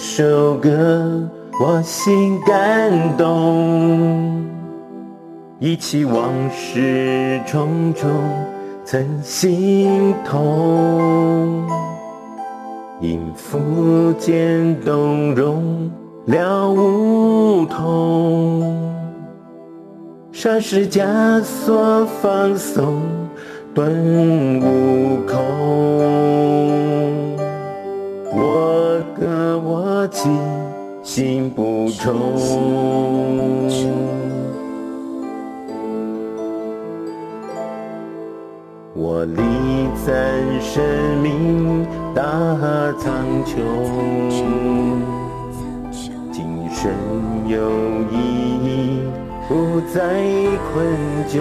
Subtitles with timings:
[0.00, 1.28] 首歌，
[1.60, 4.44] 我心感动，
[5.58, 8.08] 忆起往事重重，
[8.84, 11.66] 曾心痛。
[13.00, 15.90] 音符渐动容
[16.26, 18.80] 了无痛，
[20.32, 23.02] 霎时枷锁放松，
[23.74, 25.87] 顿悟空。
[30.18, 30.36] 心，
[31.04, 32.12] 心不重。
[38.96, 39.40] 我礼
[40.04, 40.10] 赞
[40.60, 40.82] 生
[41.22, 42.24] 命大
[42.98, 43.60] 苍穹，
[46.32, 46.90] 今生
[47.46, 47.70] 有
[48.10, 48.18] 意
[48.64, 49.02] 义，
[49.46, 50.00] 不再
[50.72, 50.84] 困
[51.28, 51.38] 窘。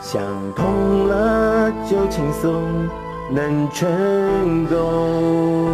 [0.00, 0.22] 想
[0.54, 2.62] 通了就轻松。
[3.34, 5.70] 能成功，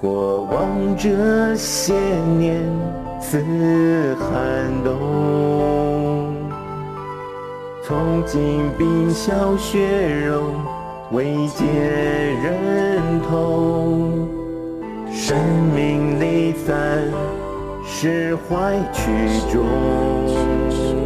[0.00, 1.94] 过往这些
[2.38, 2.62] 年
[3.20, 6.34] 似寒冬，
[7.82, 10.52] 从今冰消雪融，
[11.12, 11.64] 未解
[12.44, 14.28] 人痛，
[15.10, 15.36] 生
[15.74, 16.76] 命礼赞，
[17.86, 19.10] 释怀曲
[19.50, 21.05] 终。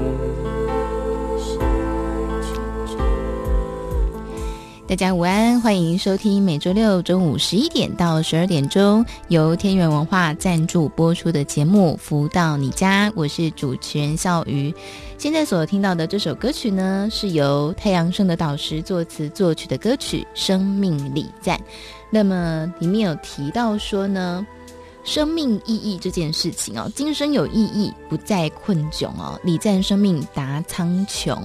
[4.91, 14.75] 大家午安，欢迎收听每周六中午十一点到十二点钟由天元文化赞助播出的节目《福到你家》，我是主持人笑瑜。
[15.17, 21.57] 现在所听到的这首歌曲呢，是由太阳盛的导师作词作曲的歌曲《生命礼赞》。
[22.11, 24.45] 那么里面有提到说呢，
[25.05, 31.39] 生命意义这件事情哦，今生有意义，不再困窘哦，礼赞生命达苍穹。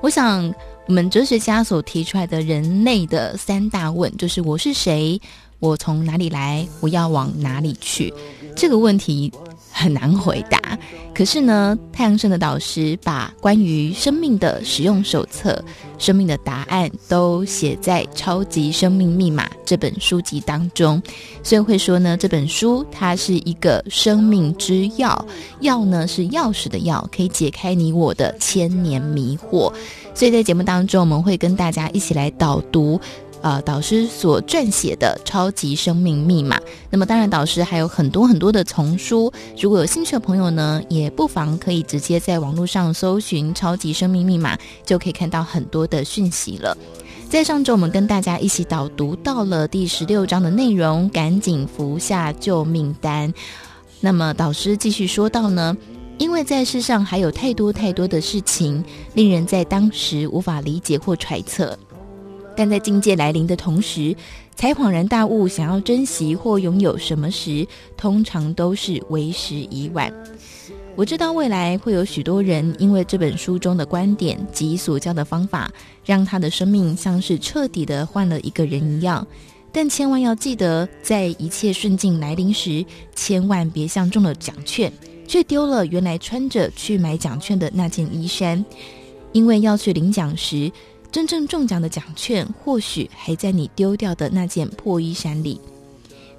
[0.00, 0.54] 我想。
[0.86, 5.18] 我们哲学家所提出来的人类的三大问，就是我是谁，
[5.58, 8.12] 我从哪里来，我要往哪里去？
[8.54, 9.32] 这个问题
[9.72, 10.78] 很难回答。
[11.14, 15.64] 可是呢，太阳盛德导师把关于生命的使用手册、
[15.96, 21.02] 生命的答案都写在《超级生命密码》这本书籍当中，
[21.42, 25.18] 所以会说呢，这本书它是一个生命之钥，
[25.62, 29.72] 钥呢是钥匙的钥，可以解开你我的千年迷惑。
[30.14, 33.00] 所以在节目当中，我们会跟大家一起来导读，
[33.42, 36.56] 呃，导师所撰写的《超级生命密码》。
[36.88, 44.54] 那么，当然，导师还有很多很多的丛书，如果有兴趣的朋友呢，也不妨可以直接在网络上搜寻《超级生命密码》，
[44.86, 46.78] 就可以看到很多的讯息了。
[47.28, 53.34] 在上周，我们跟大家一起导读到了第十六章的内容，赶紧服下救命丹。
[54.00, 55.76] 那么，导师继续说到呢。
[56.18, 58.82] 因为在世上还有太多太多的事情，
[59.14, 61.76] 令人在当时无法理解或揣测，
[62.56, 64.14] 但在境界来临的同时，
[64.54, 67.66] 才恍然大悟，想要珍惜或拥有什么时，
[67.96, 70.12] 通常都是为时已晚。
[70.96, 75.68] 我知道未来会有许多人因为这本书中的观点及所教的方法，
[76.04, 79.26] 让他的生命像是彻底的换了一个人一样。
[79.72, 82.86] 但千万要记得，在一切顺境来临时，
[83.16, 84.92] 千万别像中了奖券。
[85.26, 88.64] 却丢了原来穿着去买奖券的那件衣衫，
[89.32, 90.70] 因为要去领奖时，
[91.10, 95.60] 真正中奖的奖券或许还在你丢掉的那件破衣衫里。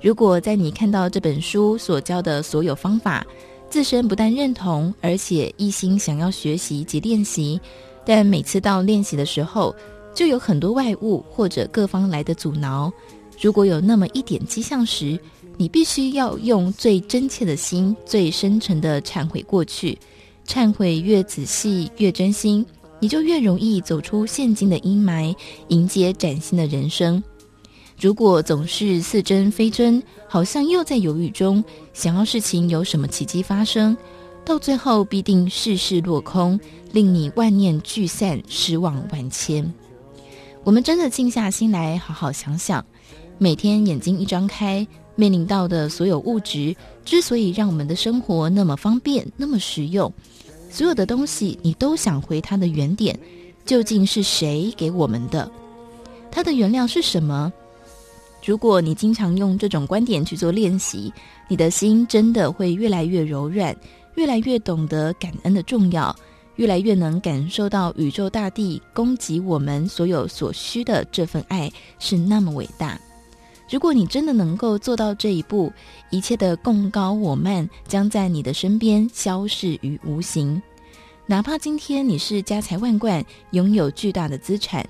[0.01, 3.25] 如果在你看到这本书所教的所有方法，
[3.69, 7.59] 自身不但认同，而且一心想要学习及练习，
[8.05, 9.75] 但每次到练习的时候，
[10.13, 12.91] 就有很多外物或者各方来的阻挠。
[13.41, 15.19] 如果有那么一点迹象时，
[15.57, 19.97] 你必须要用最真切的心、最深沉的忏悔过去。
[20.47, 22.65] 忏悔越仔细、越真心，
[22.99, 25.35] 你就越容易走出现今的阴霾，
[25.69, 27.23] 迎接崭新的人生。
[27.99, 31.63] 如果总是似真非真，好像又在犹豫中，
[31.93, 33.97] 想要事情有什么奇迹发生，
[34.43, 36.59] 到最后必定事事落空，
[36.91, 39.73] 令你万念俱散，失望万千。
[40.63, 42.85] 我们真的静下心来，好好想想，
[43.37, 44.85] 每天眼睛一张开，
[45.15, 50.11] 面临到的所有物质，之所以让我们的生活那么方便、那么实用，
[50.69, 53.17] 所有的东西你都想回它的原点，
[53.65, 55.49] 究竟是谁给我们的？
[56.29, 57.51] 它的原料是什么？
[58.43, 61.11] 如果你经常用这种观点去做练习，
[61.47, 63.75] 你的心真的会越来越柔软，
[64.15, 66.15] 越来越懂得感恩的重要，
[66.57, 72.99] 越来越能感受到宇宙大地供给我们所有所需的这份爱是那么伟大。
[73.69, 75.73] 如果你真的能够做到这一步，
[76.11, 80.61] 一切的共高我慢将在你的身边消逝于无形。
[81.25, 84.87] 哪怕今天你是家财万贯，拥有巨大的资产，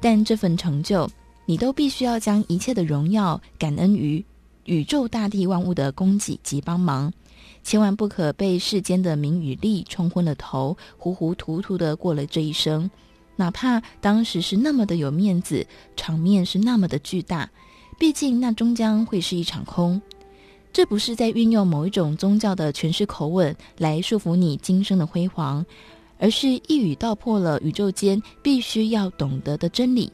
[0.00, 1.08] 但这份成就，
[1.44, 4.24] 你都必须要将一切的荣耀感恩于
[4.64, 7.12] 宇宙大地万物的供给及帮忙，
[7.62, 12.90] 千万不可被世间的名与利冲昏了头，糊糊涂涂的过了这一生。
[13.36, 15.64] 哪怕当时是那么的有面子，
[15.94, 17.48] 场面是那么的巨大，
[17.98, 20.00] 毕竟那终将会是一场空。
[20.72, 25.64] 这不是在运用某一种宗教的诠释口吻来束缚你今生的辉煌，
[26.18, 30.12] 而是一语道破了宇宙间必须要懂得的真理。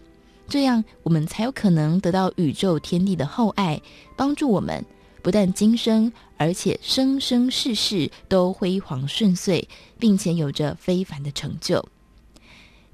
[0.49, 3.81] 这样，我们才有可能得到宇宙天地的厚爱，
[4.17, 4.85] 帮助我们
[5.21, 9.67] 不但今生，而且生生世世都辉煌顺遂，
[9.99, 11.85] 并且有着非凡的成就。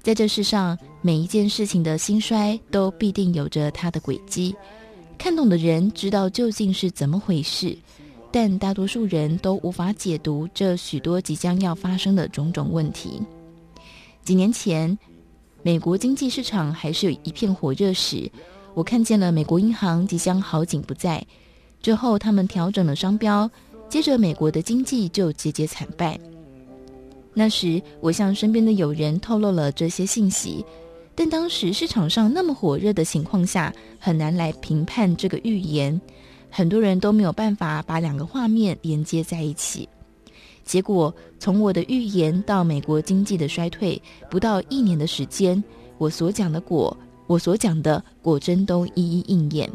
[0.01, 4.55] 在这世上，每一件事情的兴衰都必定有着它的轨迹。
[5.19, 7.77] 看懂的人知道究竟是怎么回事，
[8.31, 13.21] 但大多数人都无法解读这许多即将要发生的种种问题。
[14.23, 14.97] 几年前，
[15.61, 18.31] 美国经济市场还是有一片火热时，
[18.73, 21.21] 我看见了美国银行即将好景不再。
[21.81, 23.51] 之后，他们调整了商标，
[23.89, 26.17] 接着美国的经济就节节惨败。
[27.33, 30.65] 那时，我向身边的友人透露了这些信息，
[31.19, 35.99] 但当时市场上那么火热的情况下，很难来评判这个预言。
[36.49, 39.89] 很多人都没有办法把两个画面连接在一起。
[40.63, 45.61] 结果，从我的预言到美国经济的衰退，不到一年的时间，
[45.97, 49.69] 我所讲的果，我所讲的果真都一一应验。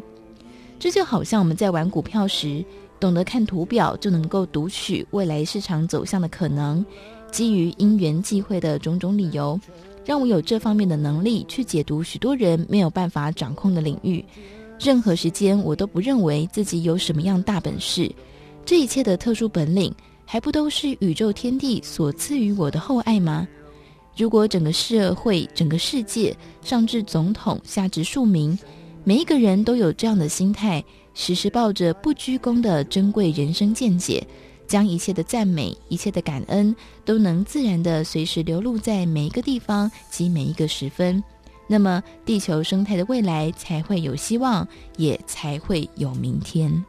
[0.79, 2.65] 这就好像我们在玩股票时，
[2.99, 6.83] 懂得看图表就能够读取未来市场走向的可能。
[7.31, 9.59] 基于因缘际会的种种理由，
[10.05, 14.25] 让我有这方面的能力去解读许多人没有办法掌控的领域。
[14.79, 18.11] 任何时间，我都不认为自己有什么样大本事。
[18.65, 19.95] 这一切的特殊本领。
[20.27, 23.47] 还不都是宇宙天地所赐予我的厚爱吗？
[24.17, 28.59] 如果整个社会、整个世界，上至总统，下至庶民，
[29.05, 34.27] 每一个人都有这样的心态，时时抱着不居功的珍贵人生见解，
[34.75, 36.75] 将一切的赞美、一切的感恩，
[37.05, 41.23] 都能自然的随时流露在每一个地方及每一个时分，
[41.69, 44.67] 那么地球生态的未来才会有希望，
[44.97, 46.85] 也才会有明天。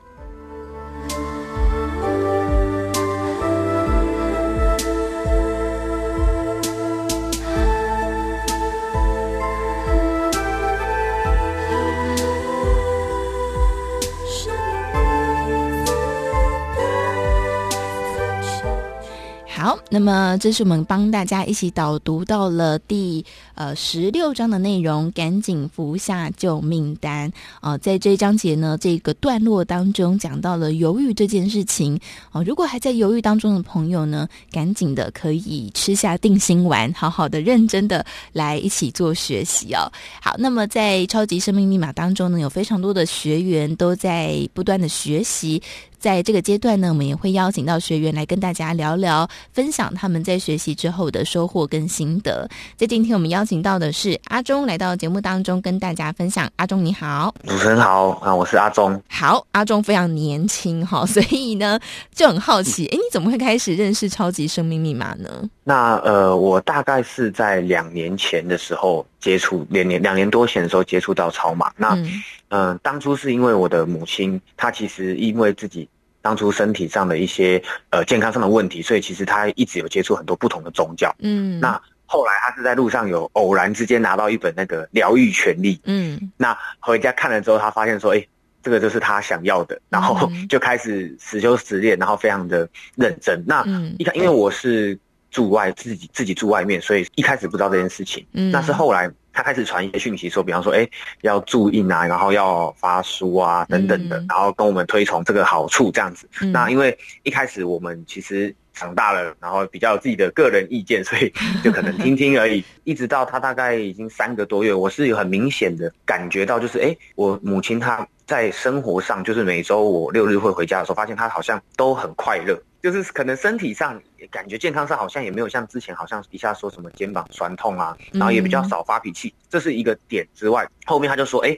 [19.66, 23.26] 好，那么这是我们帮大家一起导读到了第
[23.56, 32.00] 呃十六章的内容，赶紧服下救命丹啊、在这一章节呢，这个段落当中讲到了犹豫这件事情
[32.32, 39.92] 哦、如果还在犹豫当中的朋友呢，赶紧的可以吃下定心丸，好好的认真的来一起做学习哦。
[40.22, 45.60] 好，那么在超级生命密码当中呢，有非常多的学员都在不断的学习。
[46.06, 52.48] 在这个阶段呢，我们也会邀请到学员来跟大家聊聊，分享他们在学习之后的收获跟心得。
[52.78, 56.48] 在今天，我们邀请到的是阿忠来到节目当中跟大家分享。
[56.58, 59.02] 阿忠你好，主持人好啊，我是阿忠。
[59.10, 61.80] 好，阿忠非常年轻哈，所以呢
[62.14, 65.28] 就很好奇，哎，你怎么会开始认识超级生命密码呢？
[65.64, 71.72] 那呃，我大概是在两年前的时候接触，两年两年多前的时候接触到超马。
[71.76, 75.90] 那嗯、呃，当初是因为我的母亲，她其实因为自己。
[76.26, 81.16] 当初身体上的一些呃健康上的问题，所以其实他一直有接触很多不同的宗教。
[81.20, 85.76] 嗯，那后来他是在路上有偶然之间拿到一本那个《疗愈权利》。
[85.84, 88.30] 嗯，那回家看了之后，他发现说，哎、欸，
[88.64, 93.44] 这个就是他想要的，然后就开始实修实练，然后非常的认真。
[93.46, 93.64] 那
[94.00, 94.98] 一看，因为我是
[95.30, 98.26] 住外自己自己住外面，所以一开始不知道这件事情。
[98.34, 99.08] 嗯，那是后来。
[99.36, 100.90] 他开始传一些讯息，说，比方说，哎，
[101.22, 106.28] 要注印啊，然后要发书啊，等等的，嗯、然后跟我们推崇这个好处这样子。
[106.42, 112.64] 嗯、那因为一开始我们其实长大了，然后比较有自己的个人意见，所以 就可能听听而已。
[112.84, 131.58] 一直到他大概已经三个多月，我是有很明显的感觉到，就是哎，我母亲她在生活上，就是每周我六日会回家的时候，发现她好像都很快乐，就是可能身体上感觉健康上好像也没有像之前好像一下说什么肩膀酸痛啊，然后也比较少发脾气，这是一个点之外，后面他就说，哎。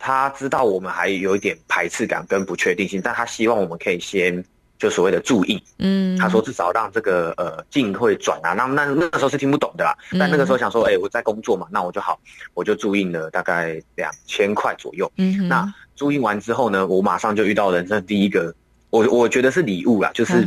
[0.00, 4.44] 他知道我们还有一点排斥感跟不确定性，但他希望我们可以先
[4.78, 5.60] 就所谓的注印。
[5.78, 8.52] 嗯，他说至少让这个呃进会转啊。
[8.52, 12.18] 那那那个时候是听不懂的啦，但那个时候想说，哎、欸，我在工作嘛，那我就好，
[12.54, 15.10] 我就注印了大概两千块左右。
[15.16, 18.54] 嗯，那注印完之后呢，我马上就遇到人生第一个，
[18.90, 20.46] 我我觉得是礼物啦，就是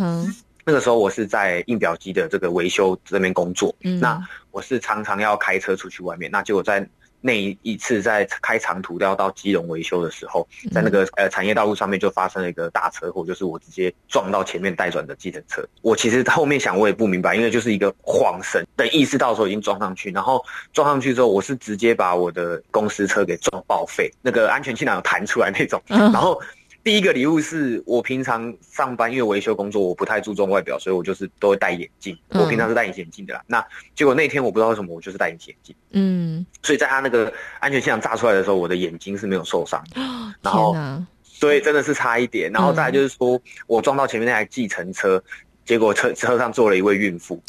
[0.65, 4.19] 那个时候我是在印表机的这个维修这边工作，嗯，那
[4.51, 6.87] 我是常常要开车出去外面，那结果在。
[7.21, 15.63] 那一次在开长途要到基隆维修的时候，在那个呃产业道路上面就发生了一个大车祸，就是我直接撞到前面待转的计程车。
[15.81, 26.41] 我其实后面想我也不明白，因为就是一个晃神，等意识到的时候已经撞上去，然后撞上去之后，我是直接把我的公司车给撞报废，那个安全气囊弹出来那种，然后。
[26.83, 32.17] 第一个礼物是我平常上班，因为维修工作我不太注重外表，所以我就是都会戴眼镜。
[32.29, 33.41] 我平常是戴隐形眼镜的啦。
[33.45, 33.63] 那
[33.95, 35.75] 结果那天我不知道为什么我就是戴隐形眼镜。
[35.91, 39.83] 嗯，所以在他那个安全气囊炸出来的时候，我的眼睛是没有受伤。
[40.41, 40.75] 然后，
[41.23, 42.51] 所以真的是差一点。
[42.51, 45.23] 然后再来就是说我撞到前面那台计程车，
[45.65, 47.41] 结果车车上坐了一位孕妇。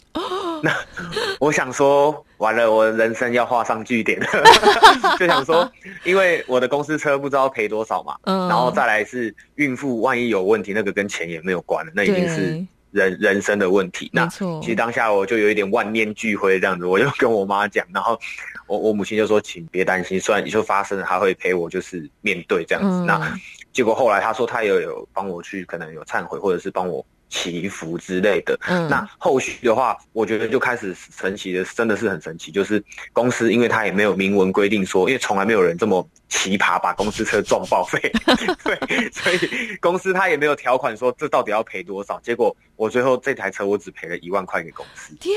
[0.64, 0.73] 那
[1.40, 4.26] 我想说，完了，我人生要画上句点了，
[5.19, 5.69] 就想说，
[6.04, 14.09] 因为我的公司车不知道赔多少嘛，嗯，然后再来是孕妇，万一有问题，那个跟钱也没有关了，那一定是人人生的问题。
[14.12, 18.16] 那其实当下我就有一点万念俱灰这样子，我就跟我妈讲，然后
[18.69, 23.04] 我我母亲就说，请别担心，虽然你就发生了，她会陪我就是面对这样子。
[23.04, 23.37] 那
[23.73, 27.04] 结果后来她说，她也有帮我去，可能有忏悔，或者是帮我。
[27.32, 32.52] 祈福之类的，嗯，那后续的话，我觉得就开始神奇的，真的是很神奇。
[32.52, 37.98] 就是公司，因为他也没有明文规定说，因为从来没有人这么奇葩把公司车撞报废，
[38.62, 39.38] 对，所以
[39.80, 42.20] 公司他也没有条款说这到底要赔多少。
[42.20, 45.14] 结果我最后这台车我只赔了一万块给公司。
[45.20, 45.36] 天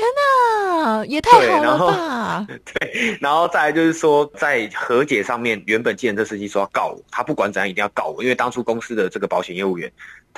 [0.74, 2.44] 哪，也太好了吧？
[2.74, 9.88] 对，然后再来就是说，在和解上面，原本计程车司机说要告我，他不管怎样一定要告我，因为当初公司的这个保险业务员。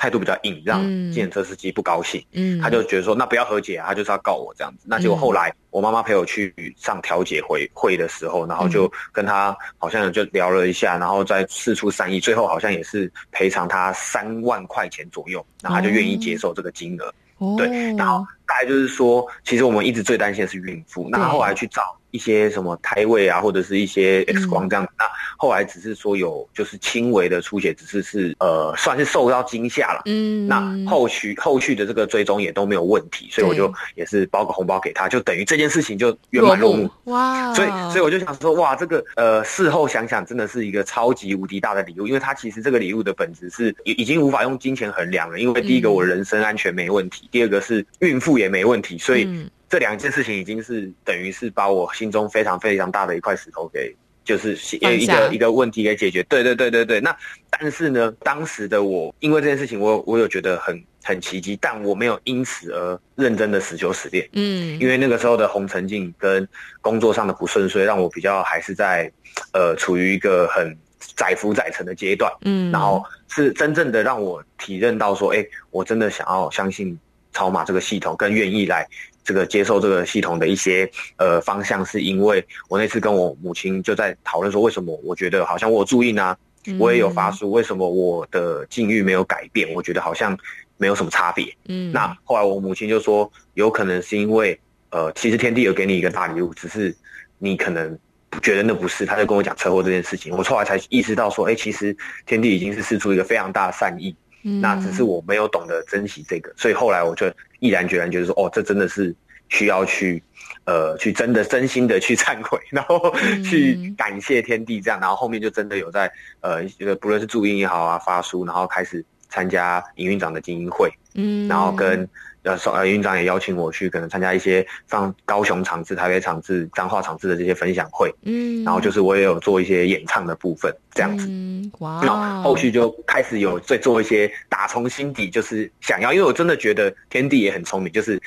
[0.01, 2.25] 态度比较硬，让计程车司机不高兴。
[2.31, 4.85] 嗯，他就觉得说，那不要和解啊，他就是要告我这样子。
[4.87, 16.98] 那结果后来，我妈妈陪我去上调解会会的时候，然后就跟他好像就聊了一下，然后再释出善意，最后好像也是赔偿他三万块钱左右，然后他就愿意接受这个金额。
[17.37, 21.98] 哦，对，然后大概就是说，其实我们一直最担心的是孕妇，那后来去找。
[22.11, 25.05] 一些什么胎位啊，或者是一些 X 光这样子，嗯、那
[25.37, 30.01] 后来只是说有就是轻微的出血，只是是呃算是受到惊吓了。
[30.05, 36.89] 嗯，那后续后续的这个追踪也都没有问题，所以我就也是包个红包给他，就等于这件事情就圆满落幕。
[37.05, 37.53] 哇！
[37.53, 49.49] 所以所以我就想说，哇，这个呃事后想想真的是一个超级无敌大的礼物，因为他其实这个礼物的本质是已已经无法用金钱衡量了，因为第一个我人身安全没问题，嗯、第二个是孕妇也没问题，所以。
[49.69, 53.95] 嗯这两件事情已经是等于是把我心中非常非常大的一块石头给，
[54.25, 56.23] 就是一个一个问题给解决。
[56.23, 56.99] 对对对对对。
[56.99, 57.15] 那
[57.51, 64.27] 但是呢，当时的我因为这件事情我，我我有觉得很很奇迹，但我没有因此而认真的死修死练。
[64.33, 64.79] 嗯。
[64.79, 66.47] 因为那个时候的红尘境跟
[66.81, 69.11] 工作上的不顺遂，让我比较还是在
[69.53, 70.75] 呃处于一个很
[71.15, 72.31] 载浮载沉的阶段。
[72.41, 72.71] 嗯。
[72.71, 76.97] 然后是真正的让我体认到说，哎，我真的想要相信
[77.33, 78.87] 超马这个系统，更愿意来。
[79.23, 86.35] 这个接受这个系统的一些呃方向，是因为我那次跟我母亲就在讨论说，为什么我觉得好像我有注意啊，
[86.79, 89.71] 我也有发书，为什么我的境遇没有改变？
[89.73, 90.37] 我觉得好像
[90.77, 91.53] 没有什么差别。
[91.67, 94.59] 嗯，那后来我母亲就说，有可能是因为
[94.91, 96.95] 呃，其实天地有给你一个大礼物，只是
[97.37, 97.97] 你可能
[98.41, 99.05] 觉得那不是。
[99.05, 101.95] 他就跟我讲车祸这件事情，我后来才意识到说，哎，其实
[102.25, 104.15] 天地已经是试出一个非常大的善意。
[104.43, 109.15] 嗯，那只是我没有懂得珍惜这个，所以后来我就毅然决然觉得说，哦，这真的是
[109.49, 110.21] 需要去，
[110.65, 116.63] 呃，去真的真心的去忏悔， 然后去感谢天地这样，然后后面就真的有在，呃，
[117.01, 122.07] 不论是注音也好啊，发书，然后开始参加营运长的精英会，嗯，然后跟。
[122.43, 128.09] 呃，呃，院长也邀请我去，可能参加一些放高雄场次、台北场次、彰化场次的这些分享会。
[128.23, 131.27] 嗯，然后就是我也有做一些演唱的部分，这样子。
[131.29, 132.01] 嗯，哇。
[132.01, 138.17] 那后续就开始有在做一些打从心底就是想要，因为我真的觉得天地也很聪明，就是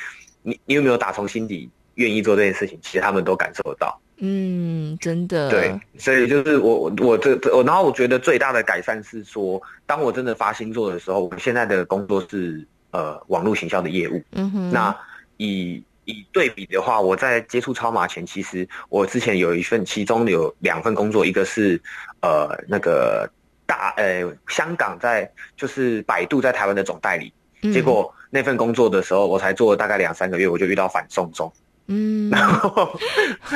[0.42, 3.98] 你你有没有打从心底愿意做这件事情，其实他们都感受得到。
[4.18, 5.48] 嗯，真的。
[5.48, 12.62] 对，所以就是我我我这我，然后我觉得最大的改善是说，当我真的发星座的时候，我现在的工作是。
[12.92, 14.22] 呃网络行销的业务。
[14.32, 14.96] 嗯哼，那
[15.36, 21.80] 以以对比的话，我在接触超马前，其实我之前有一份，其中有两份工作，一个是
[22.20, 23.28] 呃那个
[23.66, 27.32] 大呃香港在就是百度在台湾的总代理，
[27.62, 31.52] 嗯、结果那份工作的时候，我才做了大概两三个月，我就遇到反送中。
[31.86, 32.96] 嗯，然 后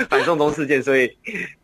[0.08, 1.16] 反送中事件，所以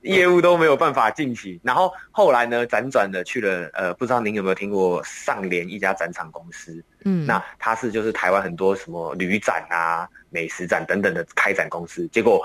[0.02, 1.58] 业务都没有办法进行。
[1.62, 6.82] 然后后来呢，辗转的去了，呃，不知道您有没有听过上联一家展场公司？
[7.04, 12.06] 嗯，那它是就是台湾很多什么旅展啊、美食展等等的开展公司。
[12.08, 12.40] 结果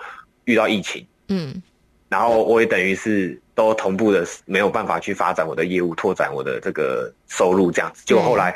[0.46, 1.62] 遇到疫情，嗯，
[2.10, 8.04] 然后我也等于是都同步的没有办法去发展我的业务，拓展我的这个收入这样子。
[8.06, 8.56] 结果后来，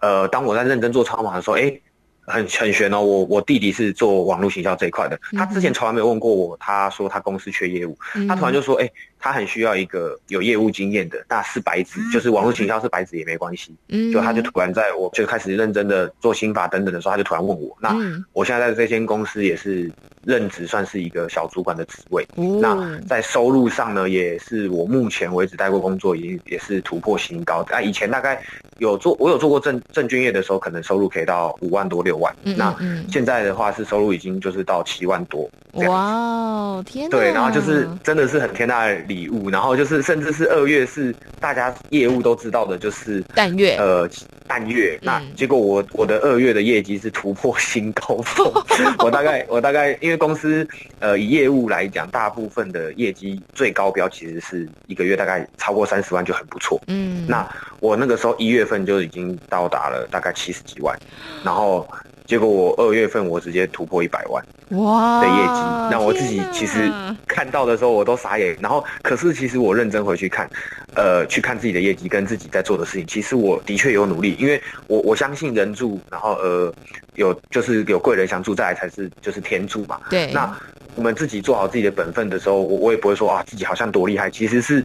[0.00, 1.78] 呃，当我在认真做超码的时候，哎。
[2.26, 8.92] 很很悬哦，我我弟弟是做网络行销这一块的，他之前从来没有问过我，他说他公司缺业务，嗯、他突然就说，哎、欸，
[9.24, 17.94] 他很需要一个有业务经验的，那是白纸，嗯、就是网络行销是白纸也没关系，嗯，就他就突然在我就开始认真的做心法等等的时候，他就突然问我，那
[18.32, 19.90] 我现在在这间公司也是
[20.24, 28.42] 任职，算是一个小主管的职位，嗯、那在收入上呢，也是我目前为止待过工作，也也是突破新高，啊，以前大概
[28.78, 32.14] 有做我有做过证证券业的时候，可能收入可以到五万多六。
[32.14, 32.74] 万，那
[33.10, 37.18] 现在的话是收入已经就是到七万多，哇，天哪！
[37.18, 44.08] 对，然后就是真的是很天大的礼物，然后就是甚至是二月是大家业务都知道的，就是淡月，呃，
[44.48, 44.98] 淡月。
[45.02, 48.52] 那结果我我的二月的业绩是突破新高峰，
[48.98, 50.66] 我大概我大概因为公司
[50.98, 57.48] 呃以业务来讲，大部分的业绩最高标其实是一个月大概超过三十万就很不错，嗯，那
[57.80, 60.98] 我那个时候一月份就已经到达了大概七十几万，
[61.44, 61.86] 然后。
[62.26, 64.42] 结果我二月份我直接突破一百万
[64.80, 66.90] 哇的业绩，那我自己其实
[67.28, 68.56] 看到的时候我都傻眼。
[68.62, 70.48] 然后可是其实我认真回去看，
[70.94, 76.72] 呃，去看自己的业绩跟自己在做的事情，其实我的确有努力，因为我我相信人助，然后呃
[77.14, 80.00] 有就是有贵人相助，再来才是就是天助嘛。
[80.08, 80.56] 对，那
[80.94, 84.82] 我们自己做好自己的本分的时候，我我也不会说啊自己好像多厉害，其实是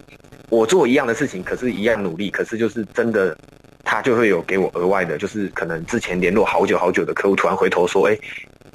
[0.49, 3.37] 我做一样的事情，可是一样努力，可是就是真的。
[3.83, 8.17] 他就会有给我额外的，就是可能之前联络好久好久的客户，突然回头说，哎，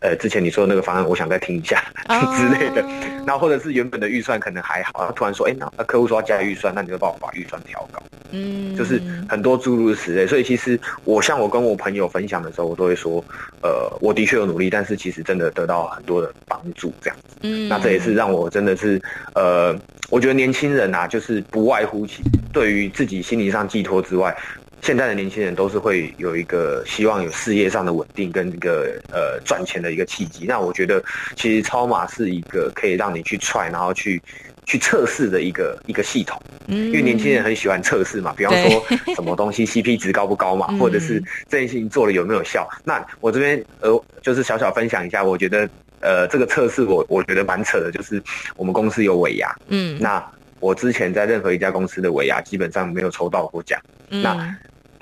[0.00, 2.20] 呃，之前你说的那个方案，我想再听一下、oh.
[2.36, 2.84] 之类的。
[3.26, 8.02] 那或者是原本的预算可能还好，他突然说，哎，那客户说要加预算，那你就帮我把预算调高。
[8.32, 10.26] 嗯，就是很多诸如此类。
[10.26, 13.24] 所以其实我像我跟我朋友分享的时候，我都会说，
[13.62, 17.36] 呃，我的确有努力，但是其实真的得到很多的帮助，这样子。
[17.42, 19.00] 嗯，那这也是让我真的是，
[19.34, 19.74] 呃，
[20.10, 24.36] 我觉得年轻人啊，就是不外乎其对于自己心理上寄托之外。
[24.84, 30.44] 现在的年轻人都是会有一个希望有事业上的稳定跟一个呃赚钱的一个契机。
[30.44, 31.02] 那我觉得
[31.34, 34.20] 其实超马是一个可以让你去 try，然后去
[34.66, 36.38] 去测试的一个一个系统。
[36.66, 41.18] 嗯，因为年轻人很喜欢测试嘛，比方说什么东西 CP 值高不高嘛，或者是
[41.48, 42.68] 这件事情做了有没有效。
[42.84, 45.66] 那我这边呃就是小小分享一下，我觉得
[46.00, 48.22] 呃这个测试我我觉得蛮扯的，就是
[48.54, 50.22] 我们公司有尾牙，嗯，那
[50.60, 54.54] 我之前在任何一家公司的尾牙基本上没有抽到过奖，嗯、那。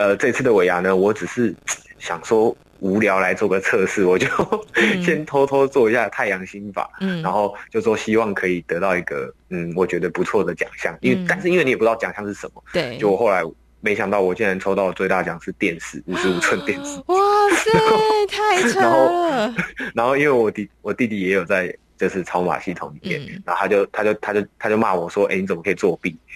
[0.03, 1.55] 呃，这次的尾牙呢，我只是
[1.97, 4.27] 想说无聊来做个测试， 我就
[5.01, 13.45] 先偷偷做一下太阳心法，嗯，然后就说希望可以得到一个嗯，我觉得不错的奖项，因为、嗯、但是因为你也不知道奖项是什么，对，就我后来
[13.81, 17.17] 没想到我竟然抽到的最大奖是电视，五十五寸电视，哇
[17.55, 19.55] 塞， 后太扯了，然 后
[19.95, 21.73] 然后因为我弟我弟弟也有在。
[22.03, 26.19] 就是超码系统里面，嗯、然后他就他就他就他就骂我说：“哎、欸，你怎么可以作弊？”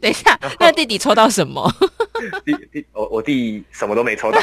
[0.00, 1.68] 等一下，那弟弟抽到什么？
[2.46, 4.38] 弟弟，我我弟什么都没抽到。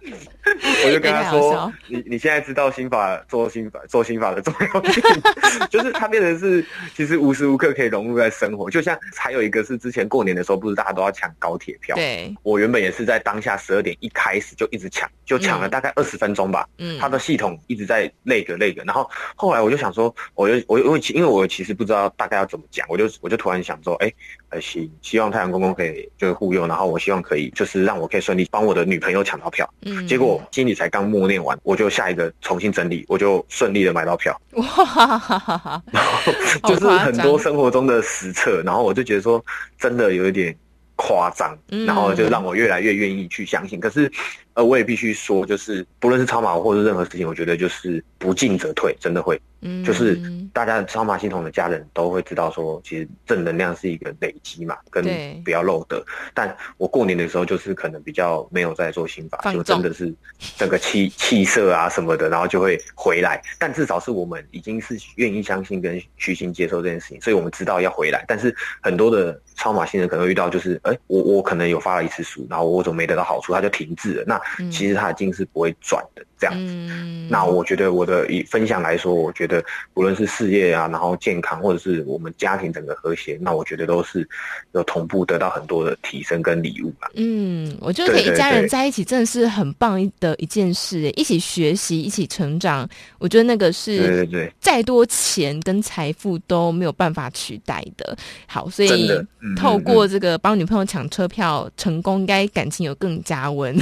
[0.86, 5.02] 我就跟他说：“你你现在知道心法做心法做心法的重要性，
[5.70, 8.70] 就是它变成是其实无时无刻可以融入在生活。
[8.70, 11.94] 就像还有一个是之前过年的时候，不是大家都要抢高铁票？
[11.96, 16.66] 对，我原本也是在当下十二点一开始就一直抢，就抢了大概二十分钟吧。
[16.78, 24.12] 嗯，他的系统一直在那个那个，然后后来我就想说，我就我因为因为我其实不知道大概要怎么讲，我就我就突然想说，哎，
[24.48, 29.68] 呃，希希望太阳公公可以就是护佑，然后我希望可以就是让我可以顺利帮我的女朋友抢到票。
[29.82, 34.38] 嗯，结果经理才刚默念完，我就下一个重新整理，我就顺利的买到票。
[34.52, 35.82] 哇哈哈哈！
[35.92, 36.32] 然 后
[36.74, 39.44] 就是很多生活中的实测，然后我就觉得说
[39.78, 40.54] 真的有一点
[40.96, 43.80] 夸张，然后就让我越来越愿意去相信。
[43.80, 44.10] 可是，
[44.54, 50.20] 呃，我也必须说，就是不论是超马或者是任何事情，我觉得就是不进则退，真的会嗯，就是
[50.52, 55.04] 大家的超马系统的家人都会知道说，其实正能量是一个累积嘛，跟
[55.44, 56.02] 不要漏的。
[56.34, 60.12] 但我过年的时候就是可能比较没有在做心法，就真的是
[60.58, 63.40] 那个气 气色啊什么的，然后就会回来。
[63.58, 68.24] 但至少是我们已经是愿意相信跟虚心接受这件事情，所以我们知道要回来。
[68.26, 74.24] 但是很多的超马新人可能遇到就是，哎、欸，我我可能有发了一次书，然后我怎么没得到好处，他就停滞了。
[74.26, 76.24] 那其实他的经是不会转的。
[76.40, 79.49] 这样子，嗯，那我觉得我的以分享来说，我觉得
[79.94, 84.28] 无论是事业啊，然后健康，或者是我们家庭整个和谐，那我觉得都是
[84.72, 87.10] 有同步得到很多的提升跟礼物吧。
[87.14, 92.88] 嗯，我觉得可以一家人在一起真的是很棒的一件事，一起学习，一起成长。
[93.18, 98.16] 我觉得那个是对对对，再多钱跟财富都没有办法取代的。
[98.46, 99.10] 好，所以
[99.56, 103.74] 透过这个帮女朋友抢车票成功，应该感情有更加温。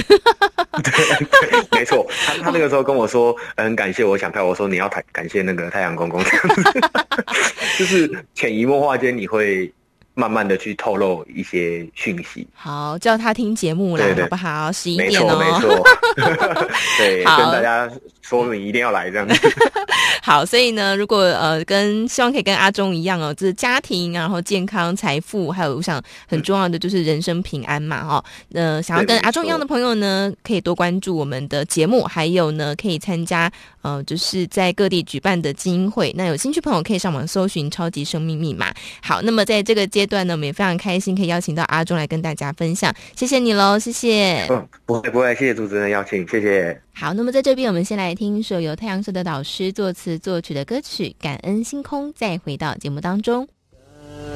[0.83, 0.91] 对
[1.49, 2.05] 对，没错。
[2.25, 4.45] 他他那个时候跟我说，很感谢我抢票。
[4.45, 6.21] 我说你要太感谢那个太阳公公，
[7.77, 9.71] 就是潜移默化间你会
[10.19, 12.45] 慢慢的去透露一些讯息。
[12.53, 14.69] 好，叫他听节目了，好不好？
[14.73, 15.69] 十一点哦，没错，
[16.17, 16.67] 没错。
[16.97, 17.89] 对，跟大家
[18.21, 19.35] 说明一定要来这样子。
[20.21, 28.75] 好，所以呢，如果呃跟希望可以跟阿忠一样哦，就是家庭，然后健康、财富，还有我想很重要的就是人生平安嘛，哈、嗯。
[28.75, 33.49] 呃，想要跟阿忠一样的朋友呢，可以多关注我们的节目，还有呢，可以参加
[33.81, 36.13] 呃，就是在各地举办的基金会。
[36.15, 38.73] 那有兴趣朋友可以上网搜寻“超级生命密码”。
[39.01, 44.45] 好，那么在这个阶段呢，我们也非常开心可以邀请到阿忠来跟大家分享，谢谢你喽，谢谢。
[44.49, 46.81] 嗯，不会不会，谢谢主持人的邀请，谢谢。
[46.93, 53.47] 好，那么在这边，我们先来听一首由太阳社的导师作词作曲的歌曲《感恩星空》，再回到节目当中。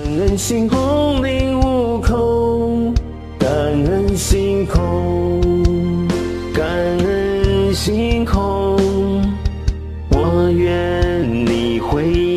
[0.06, 2.94] 感恩星空领悟空，
[3.40, 6.08] 感恩星空，
[6.54, 8.78] 感恩星空，
[10.12, 12.33] 我愿你会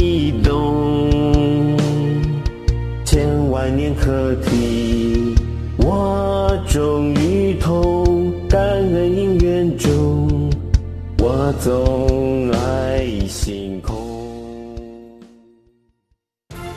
[4.07, 5.35] 课题，
[5.79, 10.49] 我终于通，感恩因缘中，
[11.19, 13.97] 我总爱星空。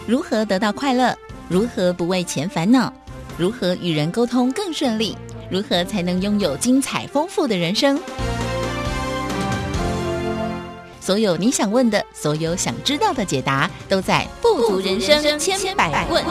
[0.07, 1.15] 如何得到快乐？
[1.47, 2.91] 如何不为钱烦恼？
[3.37, 5.15] 如何与人沟通更顺利？
[5.51, 7.99] 如何才能拥有精彩丰富的人生？
[11.09, 16.23] 所有你想问的，所有想知道的解答，都在《富足人生千百问》。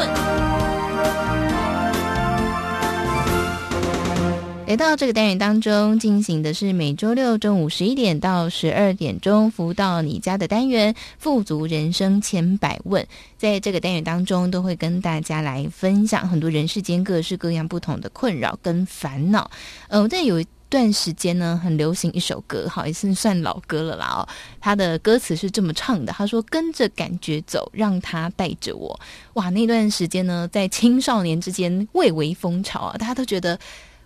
[4.68, 13.04] 来到这个单元当中，进行的是每周六中午十一点到十二点钟，服务到你家的单元“富足人生千百问”。
[13.36, 19.50] 在这个单元当中，都会跟大家来分享很多人世间各式各样不同的困扰跟烦恼。
[19.88, 24.06] 呃，在有段时间呢，很流行一首歌，好，也是算老歌了啦。
[24.06, 24.28] 哦，
[24.60, 28.98] 他的歌词是这么唱的：“他说跟着感觉走，让他带着我。”
[29.34, 33.58] 哇，那段时间呢，在青少年之间蔚为风潮啊，大家都觉得。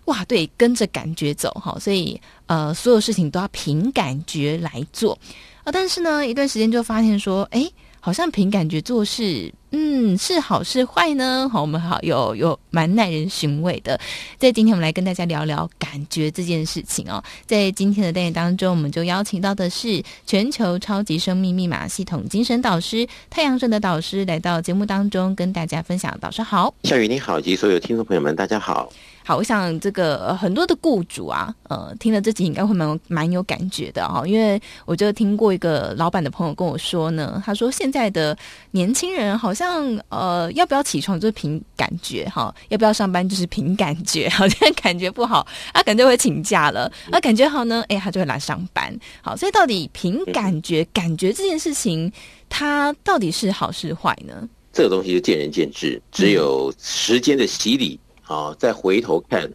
[0.05, 5.17] 哇，对，跟着感觉走哈，所以呃，所有事情都要凭感觉来做
[5.63, 5.71] 啊。
[5.71, 7.65] 但是呢，一段时间就发现说，哎，
[8.01, 11.49] 好像凭感觉做事，嗯，是好是坏呢？
[11.51, 13.99] 好，我们好有有蛮耐人寻味的。
[14.37, 17.21] 在今天，我们来跟大家聊聊感觉这件事情哦。
[17.47, 26.15] 在今天的电影当中，我们就邀请到的是全球超级生命密码系统精神导师太阳神的导师来到节目当中，跟大家分享。
[26.21, 28.93] 导师好，夏雨你好，及所有听众朋友们，大家好。
[29.25, 38.37] 好，我想这个、呃、很多的雇主啊，呃，听了这集应该会蛮蛮有感觉的哈、哦，因为我就听过一个老板的朋友跟我说呢，他说现在的
[38.71, 48.93] 年轻人好像呃，要不要起床就是凭感觉哈、哦，要不要上班就是凭感觉， 好像感觉不好，他可能就会请假了，啊感觉好呢，哎，他就会来上班。
[49.21, 52.11] 好，所以到底凭感觉，感觉这件事情，
[52.49, 54.47] 它到底是好是坏呢？
[54.73, 57.99] 这个东西就见仁见智，只有时间的洗礼。
[58.23, 59.51] 嗯好，再回头看，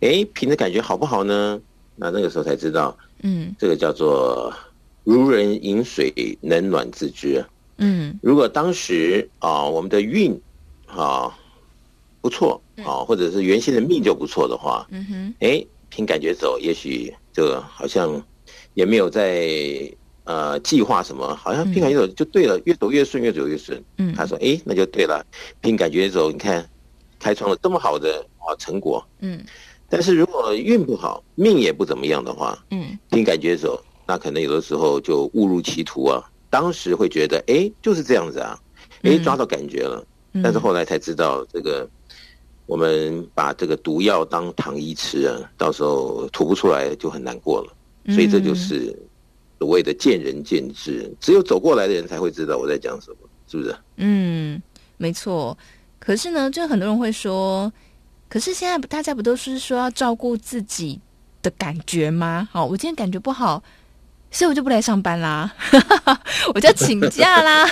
[0.00, 1.58] 哎，凭着感觉好不好呢？
[1.96, 4.52] 那那个时候才知道，嗯，这个叫做
[5.04, 7.42] 如人饮水，冷暖自知。
[7.78, 10.38] 嗯，如果当时啊，我们的运
[10.86, 11.34] 啊
[12.20, 18.22] 不错啊，或者是原先的命就不错的话，嗯哼，哎，凭感觉走，也许这个好像
[18.74, 19.90] 也没有在
[20.24, 23.82] 呃计划什么，好像凭感觉走就对了，越走越顺，越走越顺。
[23.96, 25.24] 嗯，他说，哎，那就对了，
[25.62, 26.68] 凭感觉走，你看。
[27.20, 29.44] 开创了这么好的啊成果，嗯，
[29.88, 36.24] 但是如果运不好，命也不怎么样的话，嗯，凭感觉走，那可能有的时候就误入歧途啊。
[36.48, 38.58] 当时会觉得，哎，就是这样子啊，
[39.02, 41.88] 哎，抓到感觉了，嗯，但是后来才知道，这个
[42.66, 47.72] 我们把这个毒药当糖衣吃啊，到时候吐不出来就很难过了。
[48.14, 48.96] 所以这就是
[49.58, 53.76] 所谓的见仁见智，只有走过来的人才会知道我在讲什么，是不是？
[53.98, 54.60] 嗯，
[54.96, 55.56] 没错。
[56.10, 57.72] 可是呢，就很多人会说，
[58.28, 60.98] 可是现在大家不都是说要照顾自己
[61.40, 62.48] 的感觉吗？
[62.50, 63.62] 好，我今天感觉不好，
[64.28, 65.54] 所以我就不来上班啦，
[66.52, 67.64] 我就请假啦，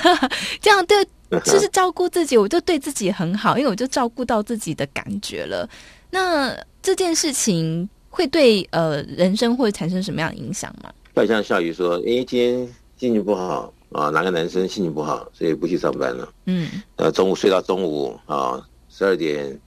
[0.61, 1.05] 这样对，
[1.40, 5.68] 就是照顾自己，我就对自己很好，因为我就照顾到自己的感觉了。
[6.11, 10.92] 那这件事情会对呃人生会产生什么样的影响吗？
[11.16, 12.59] 就像笑宇说：“哎，今天
[12.96, 16.29] 心情不好啊，哪个男生心情不好，所以不去上班了。
[16.46, 19.59] 嗯，呃，中午睡到中午啊，十二点、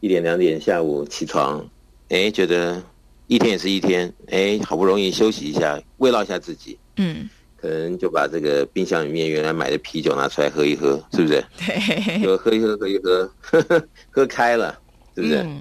[0.00, 1.64] 一点、两点，下午起床，
[2.08, 2.82] 哎，觉得
[3.26, 6.78] 一天也是一天，哎，好不容易休息一下，慰劳一下自己。
[6.96, 11.44] 嗯，可能就把这个冰箱里面原来买的啤酒拿出来喝一喝，是不是？
[11.58, 14.78] 对，就喝一喝，喝一喝，呵 呵喝开了，
[15.14, 15.60] 是不是？”嗯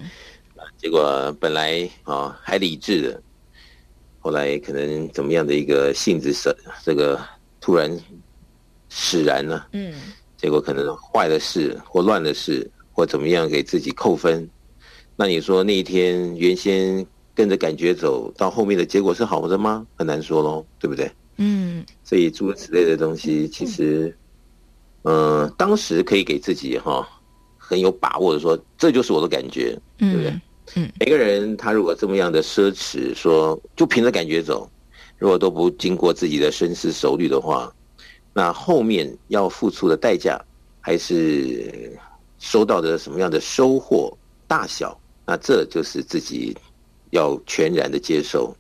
[0.78, 3.22] 结果本来啊还理智的，
[4.20, 7.20] 后来可能怎么样的一个性子是这个
[7.68, 7.92] 突然
[8.88, 9.94] 使然了，嗯，
[10.38, 14.50] 结果可能坏的事或乱的事或怎么样给自己扣分，
[15.18, 19.86] 那你说那一天原先跟着感觉走到后面的结果是好的吗？
[19.98, 21.12] 很难说喽，对不对？
[21.40, 24.18] 嗯，所以诸如此类的东西，其实，
[25.04, 27.06] 嗯、呃，当时可以给自己哈
[27.58, 30.30] 很有把握的说，这就是我的感觉，对不对？
[30.30, 30.42] 嗯
[30.76, 34.70] 嗯，每个人他如果这么样的奢侈，说就凭着感觉走，
[35.18, 37.72] 如果都不经过自己的深思熟虑的话，
[38.34, 40.40] 那后面要付出的代价，
[40.80, 41.98] 还是
[42.40, 44.16] 收到的什么样的收获
[44.48, 46.56] 大小，那这就是自己
[47.10, 48.56] 要全然的接受。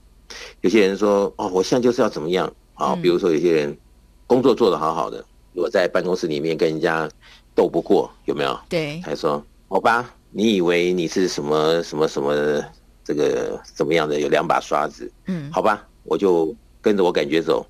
[0.62, 2.96] 有些人说哦，我现在就是要怎么样啊？
[2.96, 3.78] 比如说有些人
[4.26, 7.10] 工作做得好好的，如果在办公室里面跟人家
[7.56, 8.60] 斗不过，有没有？
[8.68, 10.14] 对，还说好吧。
[10.32, 12.62] 你以为你是什么什么什么
[13.04, 14.20] 这个怎么样的？
[14.20, 17.66] 有两把刷子，嗯，好吧，我就跟着我感觉走，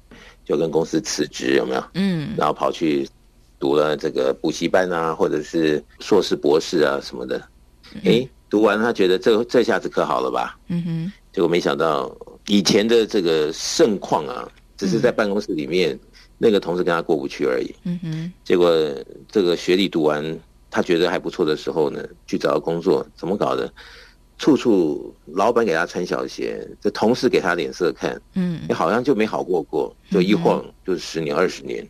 [0.46, 1.84] 就跟公司辞职，有没有？
[1.96, 3.08] 嗯，然后跑去
[3.60, 7.38] 读了这个补习班啊，或者是硕士、博士啊什么的。
[8.04, 10.58] 哎、嗯，读完他觉得这这下子可好了吧？
[10.70, 12.16] 嗯哼，结果没想到
[12.48, 14.48] 以前的这个盛况啊，
[14.78, 16.00] 只是在办公室里面、嗯、
[16.38, 17.76] 那个同事跟他过不去而已。
[17.84, 18.72] 嗯哼，结果
[19.28, 20.40] 这个学历读完。
[20.70, 23.72] 他觉得还不错的时候呢，去找到工作，怎么搞的？
[24.38, 31.88] 处处老板给他穿小鞋，这同事给他脸色看，嗯，你好像就没好过过，就一晃就是十年二十年。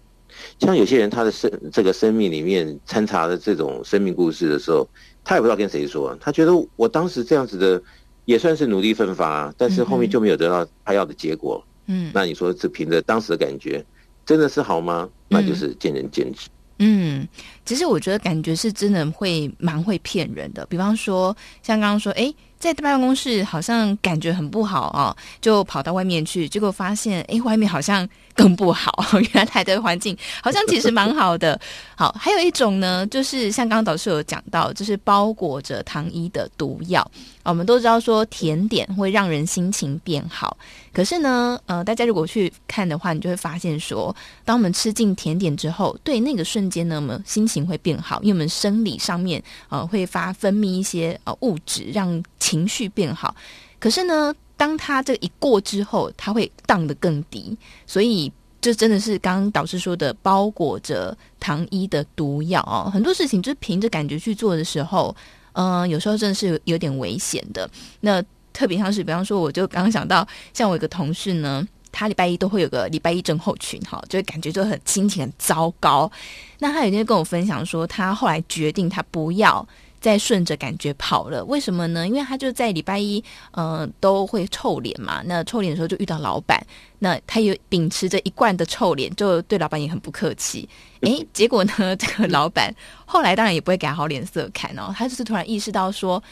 [0.60, 4.88] 像有些人，他的生这个生命里面掺杂的这种生命故事的时候，
[5.24, 6.16] 他也不知道跟谁说。
[6.22, 7.82] 他觉得我当时这样子的
[8.26, 11.64] 也算是努力奋发，但是后面就没有得到他要的结果。
[11.88, 13.84] 嗯，那你说这凭着当时的感觉，
[14.26, 15.10] 真的是好吗？
[15.28, 16.48] 那就是见仁见智。
[16.80, 17.28] 嗯，
[17.68, 20.66] 其实我觉得感觉是真的会蛮会骗人的。
[20.68, 29.06] 比方说，像刚刚说，哎，在办公室好像感觉很不好啊，就跑到外面去，结果发现，哎，外面好像更不好。
[29.34, 31.60] 原来的环境好像其实蛮好的。
[31.96, 37.06] 好，还有一种呢，就是像刚刚导师有讲到，就是包裹着糖衣的毒药。
[37.44, 40.58] 我们都知道说甜点会让人心情变好，
[40.92, 53.36] 可是呢，呃，大家如果去看的话，你就会发现说，当我们吃进甜点之后，对那个瞬间呢，我们心情会变好，因为我们生理上面呃会发分泌一些呃物质，让情绪变好。
[53.80, 62.90] 可是呢，当它这一过之后，它会荡得更低，所以这真的是刚刚导师说的包裹着糖衣的毒药哦。
[62.92, 65.16] 很多事情就是凭着感觉去做的时候。
[65.60, 67.68] 嗯、呃，有时候真的是有点危险的。
[68.02, 76.12] 那特别像是，比方说，我就刚刚想到，像我有个同事呢，他礼拜一都会有个礼拜一症候群，哈，就会感觉就很心情很糟糕。
[76.60, 79.68] 那他有一天跟我分享说，他后来决定他不要。
[80.00, 82.08] 再顺着感觉跑了，为什么呢？
[82.08, 83.22] 因为他就在礼拜一，
[83.54, 85.24] 嗯、呃，都会臭脸嘛。
[85.26, 86.64] 那臭脸的时候就遇到老板，
[87.00, 90.70] 那他也秉持着一贯的臭脸，就对老板也很不客气。
[91.02, 92.74] 诶，结果呢，这个老板
[93.08, 94.94] 后来当然也不会给他好脸色看哦。
[94.96, 96.24] 他就是突然意识到说，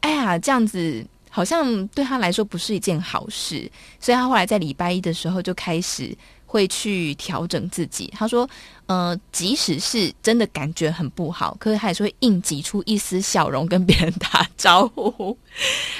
[0.00, 3.68] 哎呀，这样子好像对他来说不是一件好事，
[3.98, 6.14] 所以他后来在礼拜一的时候就开始。
[6.54, 8.06] 会去调整自己。
[8.16, 8.48] 他说
[8.86, 15.36] ：“呃，即使是真的感觉很不好，可是他还是会硬挤出一丝笑容跟别人打招呼。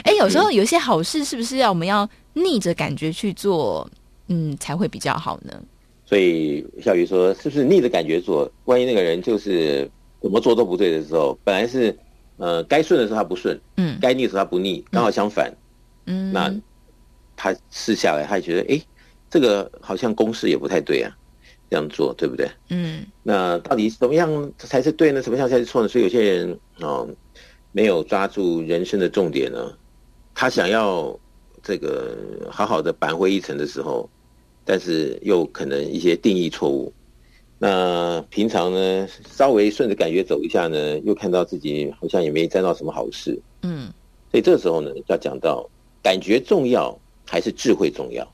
[0.05, 3.91] 哎，有时候有些好事，是不是要我们要逆着感觉去做，
[4.29, 5.61] 嗯，才会比较好呢？”
[6.07, 8.49] 所以小鱼说：“是不是逆着感觉做？
[8.67, 9.91] 万一那个人就是
[10.23, 11.99] 怎么做都不对的时候，本来是
[12.37, 15.53] 呃该顺的时候他不顺，嗯，该逆的时候他不逆，刚好相反，
[16.07, 16.55] 嗯，那
[17.35, 18.77] 他试下来，他觉得哎。
[18.77, 18.87] 诶
[19.35, 21.11] 这个好像公式也不太对啊，
[21.69, 22.49] 这样做对不对？
[22.69, 25.21] 嗯，那到底怎么样才是对呢？
[25.21, 25.89] 怎么样才是错呢？
[25.89, 27.09] 所以有些人哦，
[27.73, 29.77] 没有抓住人生的重点呢，
[30.37, 31.19] 他想要
[31.65, 32.17] 这个
[32.49, 34.09] 好好的扳回一城的时候，
[34.65, 36.93] 但是又可能一些定义错误。
[37.59, 43.37] 那平常呢，稍微顺着感觉走一下呢，又看到自己好像也没沾到什么好事。
[43.63, 43.93] 嗯，
[44.31, 45.69] 所以这个时候呢，要讲到
[46.01, 48.25] 感觉重要还是智慧重要？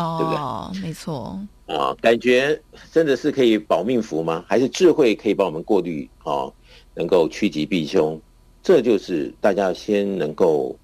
[0.00, 0.88] 哦，对不对？
[0.88, 1.38] 没错。
[1.66, 2.60] 啊，感觉
[2.90, 4.44] 真的是可以保命符吗？
[4.48, 6.08] 还是智慧可以帮我们过滤？
[6.24, 6.50] 啊，
[6.94, 8.20] 能够趋吉避凶？
[8.62, 10.76] 这就是大家先能够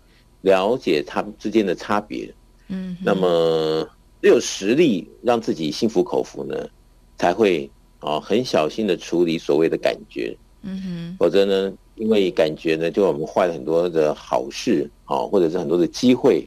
[0.43, 2.33] 了解他们之间的差别。
[2.69, 3.89] 嗯，那么
[4.21, 6.69] 只有实力让自己心服口服呢，
[7.17, 7.71] 才会。
[7.99, 16.47] 啊，很小心的处理所谓的感觉，嗯哼，否则呢，因为感觉呢，就我们坏了很多的好事，啊，或者是很多的机会，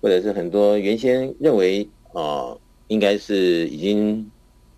[0.00, 1.86] 或者是很多原先认为
[2.20, 2.56] 啊，
[2.88, 4.28] 应该是已经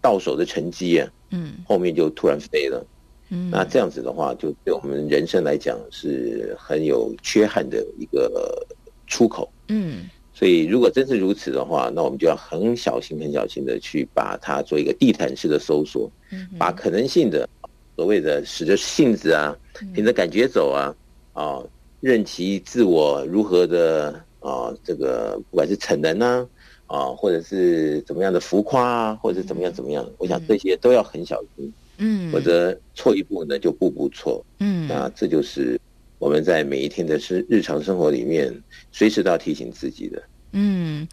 [0.00, 2.84] 到手的成绩啊，嗯，后面就突然飞了，
[3.30, 8.66] 嗯，那这样子的话，就对我们人生来讲是很有缺憾的一个
[9.06, 10.08] 出口，嗯。
[10.34, 16.08] 所以，如果真是如此的话，那我们就要很小心、很小心的去把它做一个地毯式的搜索，
[16.56, 17.48] 把可能性的
[17.96, 19.52] 所谓的使着性子啊，
[19.92, 20.94] 凭着感觉走啊，
[21.32, 21.58] 啊，
[21.98, 26.46] 任其自我如何的啊，这个不管是逞能啊，
[26.88, 35.80] 啊，或者是怎么样的浮夸啊，或者怎么样怎么样，我想这些都要很小心，嗯，否则错一步呢就步步错，嗯，那这就是。
[36.20, 38.52] 我们在每一天的是日常生活里面，
[38.90, 40.20] 随时都要提醒自己的。
[40.50, 41.06] 嗯，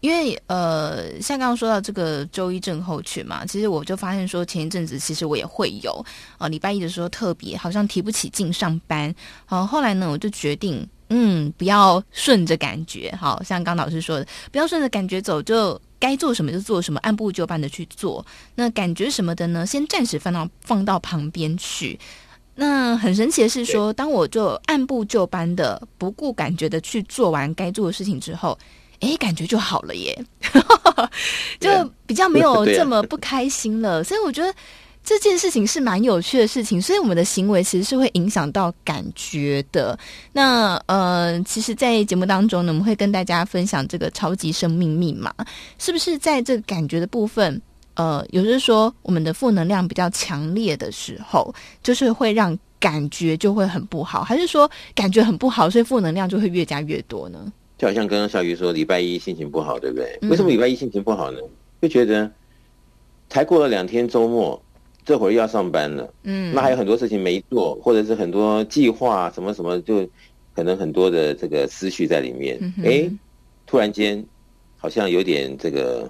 [0.00, 5.92] 因为呃，像刚刚说到这个周一症候群嘛，其实我就发现说，前一阵子其实我也会有
[6.38, 9.14] 啊、呃，礼拜一的时候特别好像提不起劲上班。
[9.46, 18.24] 好、呃，后来呢，我就决定，嗯，不要顺着感觉，好像刚老师说的，不要顺着感觉走，就该做什么就做什么，按部就班的去做。
[18.54, 21.98] 那感觉什么的呢，先暂时放到放到旁边去。
[22.56, 28.58] 那很神奇的是说，当我就按部就班的、不顾感觉的去做完该做的事情之后，
[29.00, 30.24] 哎，感觉就好了耶，
[31.60, 31.70] 就
[32.04, 34.02] 比较没有 这么不开心了。
[34.02, 34.52] 所以我觉得
[35.08, 36.82] 这件事情是蛮有趣的事情。
[36.82, 39.98] 所以我们的行为其实是会影响到感觉的。
[40.32, 45.34] 那呃，其实，在节目当中呢，我们会跟大家分享这个超级生命密码，
[45.78, 47.58] 是不是在这个感觉的部分？
[47.94, 57.50] 呃，有时说我们的负能量比较强烈的时候，就是会让感觉就会很不好，还是说感觉很不好，所以负能量就会越加越多呢？
[57.76, 60.18] 就好像刚刚小鱼说，礼拜一心情不好，对不对？
[60.28, 61.38] 为什么礼拜一心情不好呢？
[61.80, 62.30] 就觉得
[63.28, 64.60] 才过了两天周末，
[65.08, 70.06] 这会儿又要上班了，嗯，那还有很多事情没做，或者是很多计划什么什么，就
[70.54, 73.10] 可能很多的这个思绪在里面，哎，
[73.66, 74.22] 突然间
[74.76, 76.06] 好像有点这个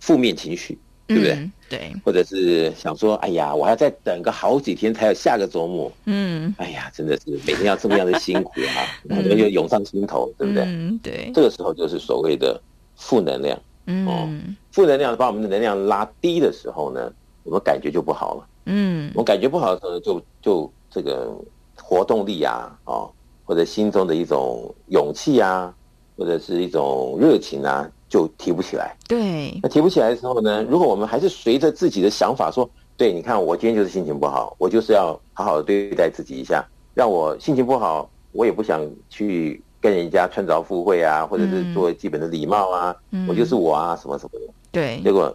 [0.00, 0.78] 负面情绪。
[1.08, 1.32] 对不对？
[1.34, 5.92] 嗯、对，或者是想说，哎呀，我还要再等个好几天才有下个周末。
[6.06, 10.62] 嗯，哎呀，真的是每天要这么样的辛苦啊， 然后就涌上心头，对不对？
[10.64, 11.30] 嗯，对。
[11.34, 12.58] 这个时候就是所谓的
[12.96, 13.60] 负能量。
[13.86, 14.26] 嗯，哦，
[14.70, 17.12] 负能量把我们的能量拉低的时候呢，
[17.44, 18.46] 我们感觉就不好了。
[18.66, 21.34] 嗯，我们感觉不好的时候，就就这个
[21.76, 23.10] 活动力啊，哦，
[23.44, 25.74] 或者心中的一种勇气啊，
[26.16, 27.90] 或者是一种热情啊。
[28.12, 29.58] 就提不起来，对。
[29.62, 30.62] 那提不起来的时候呢？
[30.64, 44.52] 如果我们还是随着自己的想法说，对，你看我今天就是心情不好，我就是要好好的对待自己一下，让我心情不好，我也不想去跟人家穿凿附会啊，或者是做基本的礼貌啊，嗯、我就是我啊，什么什么的。
[44.70, 45.00] 对。
[45.02, 45.34] 结果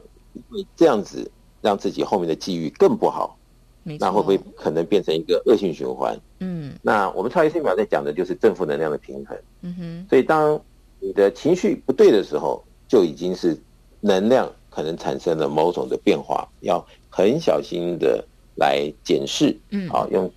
[0.52, 1.28] 会这样子
[1.62, 3.38] 让自己后面的际遇更不好，
[3.84, 6.20] 那会不会可能变成一个恶性循环？
[6.40, 6.74] 嗯。
[6.82, 9.38] 那我们超级生命密码在讲的就是正负能量的平衡。
[9.62, 10.06] 嗯哼。
[10.10, 10.60] 所以当
[11.00, 13.58] 你的情绪不对的时候，就已经是
[14.00, 18.24] 能量可能产生了某种的变化，要很小心的
[18.56, 20.32] 来检视，嗯，好，用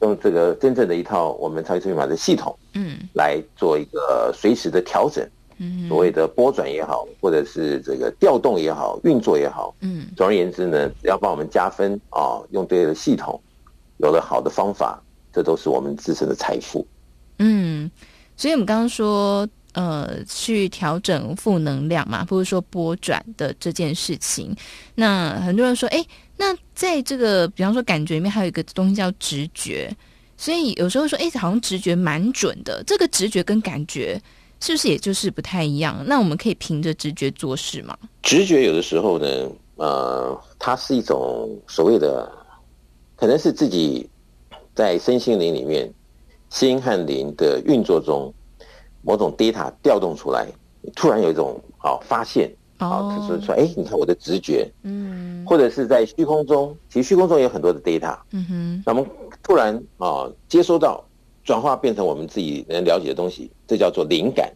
[0.00, 5.43] 用这个真正的一套我们超级密码的系统，嗯，来做一个随时的调整，嗯，
[5.88, 13.40] 所谓的拨转也好，或者是这个调动也好，运作也好，嗯，总而言之呢，只要帮我们加分啊，用对的系统，
[13.98, 16.86] 有了好的方法，这都是我们自身的财富。
[17.38, 17.90] 嗯，
[18.36, 19.48] 所以我们刚刚说。
[19.74, 24.54] 呃，去调整负能量嘛，不是说拨转的这件事情。
[24.94, 29.92] 那很多人说，哎，那在这个比方说感觉里面，还有一个东西叫直觉。
[30.36, 32.84] 所以有时候说，哎，好像直觉蛮准的。
[32.86, 34.16] 这个直觉跟感觉
[34.64, 36.02] 是不是也就是不太一样？
[36.06, 37.94] 那我们可以凭着直觉做事吗？
[38.22, 39.26] 直觉有的时候呢，
[39.76, 42.32] 呃，它是一种所谓的，
[43.14, 44.08] 可能是自己
[44.74, 45.92] 在身心灵里面
[46.48, 48.32] 心和灵的运作中。
[49.02, 50.46] 某种 data 调动出来，
[50.96, 59.06] 突然有一种啊发现啊，就是说，哎，你看我的直觉，嗯，或者是在虚空中，其实虚空中有很多的 data，嗯哼，那么
[59.42, 61.04] 突然啊接收到，
[61.44, 64.50] 转化变成我们自己能了解的东西，这叫做灵感，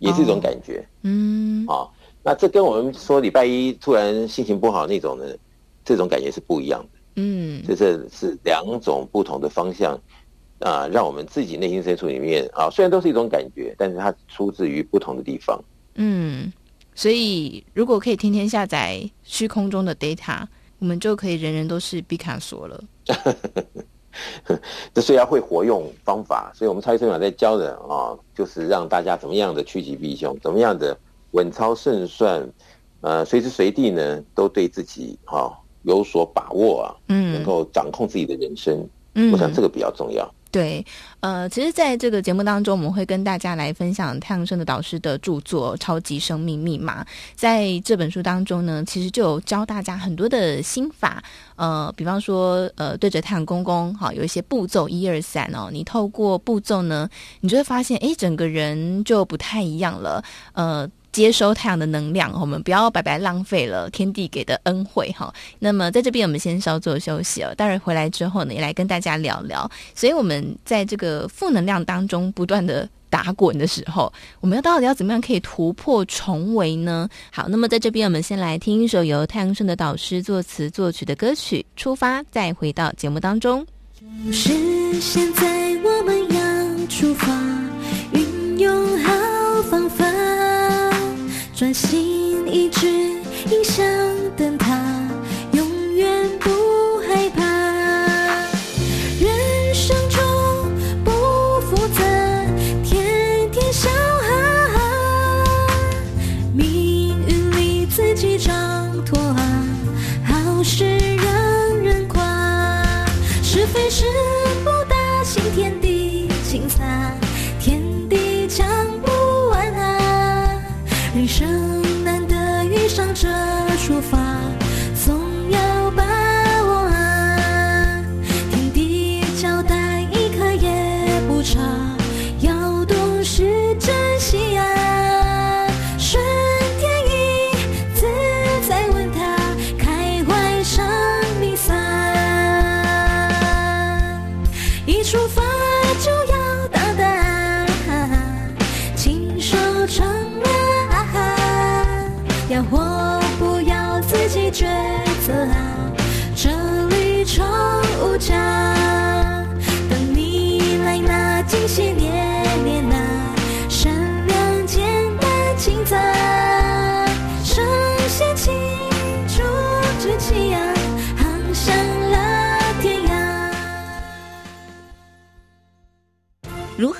[0.00, 1.88] 也是一种感觉，嗯，啊，
[2.22, 5.24] 那这跟我们说礼拜一突然心情不好那种呢，
[5.84, 6.98] 这种感觉是不一样的。
[7.16, 9.98] 嗯，这是是两种不同的方向
[10.60, 15.62] 啊，让我们自己内心深处里面啊，虽然都是一种感觉，但是它出自于不同的地方。
[15.96, 16.52] 嗯，
[16.94, 20.46] 所以如果可以天天下载虚空中的 data，
[20.78, 22.82] 我们就可以人人都是毕卡索了。
[24.92, 30.96] 这虽然会活用方法，所以我们超级生长在教的啊，就是让大家怎么样的趋吉避凶，怎么样的
[31.32, 32.48] 稳操胜算，
[33.00, 35.50] 呃，随时随地呢都对自己哈、啊、
[35.82, 40.30] 有所把握啊，嗯，能够掌控自己的人生，嗯，我想这个比较重要。
[40.52, 40.84] 对，
[41.20, 47.02] 呃，其实在这个节目当中，我们会跟大家来分享太阳盛德导师的著作《超级生命密码》。
[47.34, 51.24] 在这本书当中呢，其实就有教大家很多的心法，
[51.56, 57.08] 呃，比方说，呃，对着太阳公公，好，有一些步骤，一二三哦，你透过步骤呢，
[57.40, 60.22] 你就会发现，哎，整个人就不太一样了，
[60.52, 60.86] 呃。
[61.12, 65.32] 接收太阳的能量，我们不要白白浪费了天地给的恩惠哈。
[65.58, 69.70] 那么在这边我们先稍作休息哦，待会回来之后呢，也来跟大家聊聊。
[69.94, 74.10] 所以我们在这个负能量当中不断的打滚的时候，
[74.40, 77.06] 我们要到底要怎么样可以突破重围呢？
[77.30, 83.66] 好，那么在这边我们先来听一首由太阳盛的导师作词作曲的歌曲《出发》，再回到节目当中。
[84.26, 85.46] 就是现在，
[85.84, 87.28] 我们要出发，
[88.14, 89.12] 运用好
[89.70, 89.91] 方法。
[91.62, 92.88] 专心一致，
[93.48, 93.86] 影响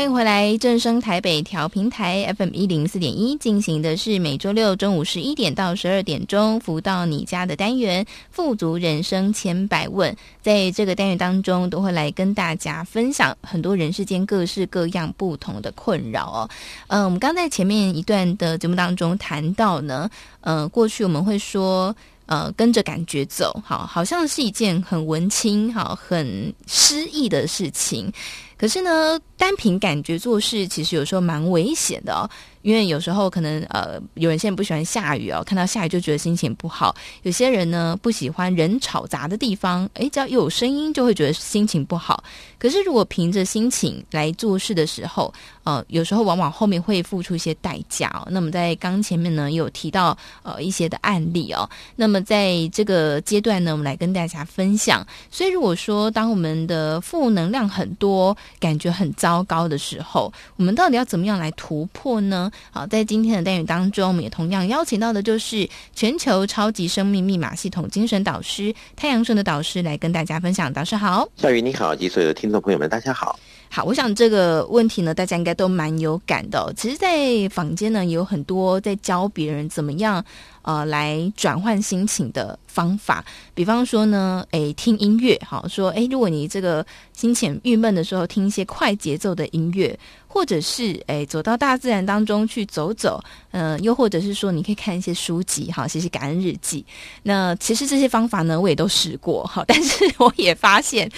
[0.00, 10.16] 欢迎回来，正声台北调频台 FM 一零四点一进行的是每周六中午十一点到十二点钟，服务到你家的单元“富足人生千百问”。
[10.40, 16.50] 在这个单元当中，都会来跟大家分享很多人世间各式各样不同的困扰哦。
[16.86, 20.08] 嗯、我们刚在前面一段的节目当中谈到呢，
[20.40, 21.94] 呃，过去我们会说，
[22.24, 28.10] 呃，跟着感觉走，好，好像是一件很文青、好很诗意的事情。
[28.56, 32.28] 可是呢，单凭感觉做事，其实有时候蛮危险的哦。
[32.62, 36.94] 因为有时候可能呃，有人现在不喜欢下雨哦，看到下雨就觉得心情不好。
[37.22, 42.22] 有些人呢不喜欢人吵杂的地方，诶，只要有声音就会觉得心情不好。
[42.58, 45.32] 可是如果凭着心情来做事的时候，
[45.64, 48.28] 呃，有时候往往后面会付出一些代价哦。
[48.30, 51.66] 那么在刚前面呢，有提到呃一些的案例哦。
[51.96, 55.06] 那么在这个阶段呢，我们来跟大家分享。
[55.30, 62.50] 所以如果说当我们的负能量很多，感觉很糟糕的时候，我们到底要怎么样来突破呢？
[62.70, 70.72] 好，在今天的单元当中，我们也同样邀请到的就是全球超级生命密码系统精神导师太阳神的导师来跟大家分享。
[70.72, 73.38] 导师好，夏雨你好，及所有的听众朋友们，大家好。
[73.72, 76.72] 好，我想这个问题呢，大家应该都蛮有感的哦。
[76.76, 80.24] 其实，在坊间呢，有很多在教别人怎么样
[80.62, 83.24] 呃来转换心情的方法。
[83.54, 89.98] 比方说呢，诶，听音乐，好说，诶，如果你这个心情郁闷的时候，听一些快节奏的音乐。
[90.32, 96.86] 或者是诶，走到大自然当中去走走，嗯、呃，又或者是说，你可以看一些书籍，哈，写写感恩日记。
[97.24, 101.10] 那其实这些方法呢，我也都试过，哈， 但是我也发现，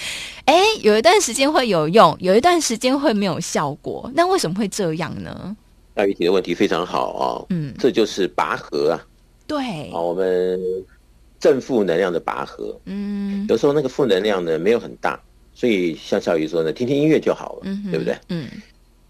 [0.45, 5.55] 诶，有一段时间会有用，有一段时间会没有效果，那为什么会这样呢？
[5.93, 8.97] 大鱼提的问题非常好啊、哦，嗯，这就是拔河啊，
[9.45, 10.59] 对，好，我们
[11.39, 15.19] 正负能量的拔河，嗯，有时候那个负能量呢没有很大，
[15.53, 18.15] 所以像小鱼说呢，听听音乐就好了，嗯，对不对？
[18.29, 18.47] 嗯，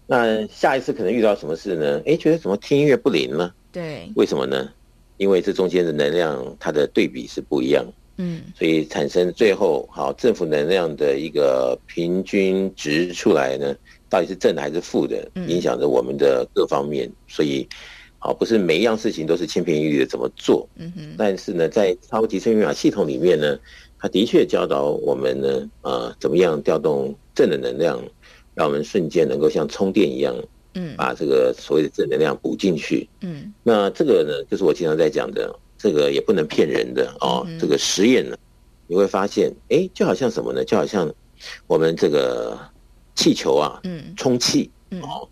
[0.06, 2.02] 那下一次可能遇到什么事呢？
[2.06, 3.52] 哎，觉得怎么听音乐不灵呢？
[3.72, 4.68] 对，为什么呢？
[5.16, 7.84] 因为这中间的能量它的对比是不一样，
[8.16, 13.74] 嗯，所以产生最后好正负能量的一个平均值出来呢。
[14.10, 17.08] 到底是正的还是负的，影响着我们的各方面。
[17.08, 17.68] 嗯、所以，
[18.24, 20.66] 好，不是每一样事情都是千篇一律的怎么做。
[20.76, 21.14] 嗯哼。
[21.18, 23.58] 但是呢，在超级生命密码系统里面呢，
[23.98, 28.02] 它的确教导我们呢，呃，怎么样调动正的能量，
[28.54, 30.34] 让我们瞬间能够像充电一样，
[30.72, 33.06] 嗯，把这个所谓的正能量补进去。
[33.20, 33.52] 嗯。
[33.62, 37.44] 那这个呢，就是我经常在讲的，这个也不能骗人的哦。
[37.46, 38.34] 嗯、这个实验呢，
[38.86, 40.64] 你会发现，哎，就好像什么呢？
[40.64, 41.14] 就好像
[41.66, 42.58] 我们这个。
[43.16, 45.28] 气球啊，嗯，充气，嗯，哦，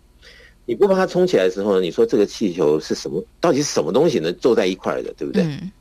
[0.65, 3.23] 你不把它充起来的时候呢，你说这个气球是什么？
[3.41, 5.43] 到底是什么东西能坐在一块的，对不对？
[5.43, 5.71] 嗯。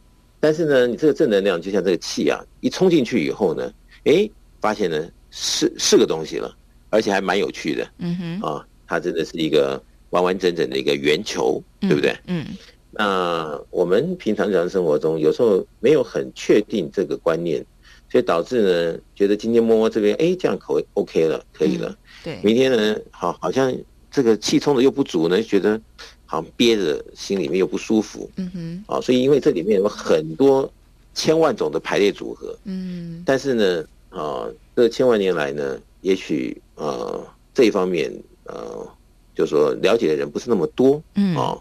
[0.41, 3.73] 但是呢，你这个正能量就像这个气啊，一充进去以后呢，
[4.05, 4.29] 哎，
[4.61, 6.55] 发现呢是是个东西了，
[6.91, 12.11] 而且还蛮有趣的，嗯哼，啊，它真的是一个完完整整的一个圆球，对不对？
[12.27, 12.45] 嗯。
[12.49, 12.57] 嗯，
[12.91, 17.65] 那我们平常日常生活中有时候没有很确定这个观念。
[18.11, 21.89] 所以导致呢，觉得今天摸摸这边，哎，这样口味 OK 了，可以了。
[21.89, 23.75] 嗯、对，明天呢，好，好像
[24.13, 25.81] 这个气充的又不足呢，觉得
[26.27, 28.31] 好像憋着，心里面又不舒服。
[28.37, 28.85] 嗯哼。
[28.87, 30.71] 啊，所以因为这里面有很多
[31.15, 32.57] 千万种的排列组合。
[32.65, 33.23] 嗯。
[33.25, 34.47] 但是呢，啊，
[34.77, 38.13] 这千万年来呢，也许呃这一方面
[38.45, 38.87] 呃，
[39.35, 41.03] 就是说了解的人不是那么多。
[41.15, 41.35] 嗯。
[41.35, 41.59] 啊，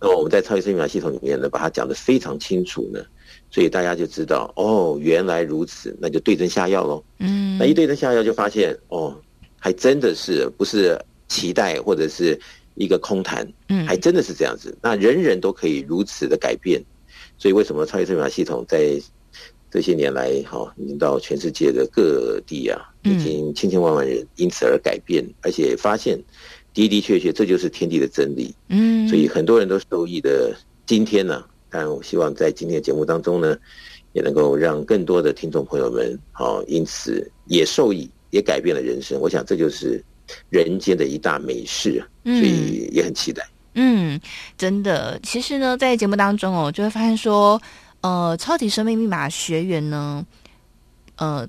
[0.00, 3.00] 那么我们在超级生命系统里面呢，把它讲得非常清楚呢。
[3.50, 7.04] 所以大家就知道哦，原来如此，那就对症下药喽。
[7.18, 9.16] 嗯，那一对症下药就发现哦，
[9.60, 12.38] 还真的是不是期待或者是
[12.74, 14.76] 一个空谈，嗯，还真的是这样子。
[14.82, 16.82] 那人人都可以如此的改变，
[17.38, 19.00] 所以为什么超级生命系统在
[19.70, 26.16] 这些年来哈、哦，已经到全世界的各地啊，已经千千万万人因此而改变，而且发现
[26.72, 28.54] 的的确确这就是天地的真理。
[28.68, 30.56] 嗯，所以很多人都受益的
[30.86, 31.48] 今天呢、啊。
[31.70, 33.58] 但我希望在今天的节目当中呢，
[34.12, 39.20] 也能够让更多的听众朋友们，好，因此也受益，也改变了人生。
[39.20, 40.00] 我想这就是
[40.50, 43.46] 人间的一大美事啊，所以也很期待。
[43.74, 44.20] 嗯，
[44.56, 47.60] 真的，其实呢，在节目当中哦，就会发现说，
[48.00, 50.24] 呃，超级生命密码学员呢，
[51.16, 51.48] 呃。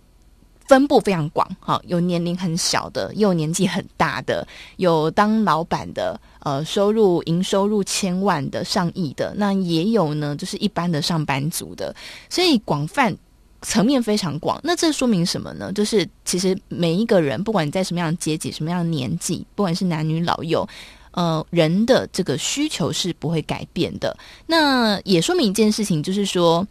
[0.67, 4.47] 分布非常广，哈，有年龄很小的，也有年纪很大的，
[4.78, 11.95] 有当老板的，呃，收入营收入千万的、上亿的，那也有呢，就是一般的上班族的，
[12.32, 13.15] 所以广泛
[13.66, 14.59] 层面非常广。
[14.63, 15.72] 那这说明什么呢？
[15.74, 20.68] 就是其实每一个人，不管你在什么样的阶级、什么样的年纪，不管是男女老幼，
[21.11, 24.16] 呃，人的这个需求是不会改变的。
[24.45, 26.66] 那也说明一件事情，就是说，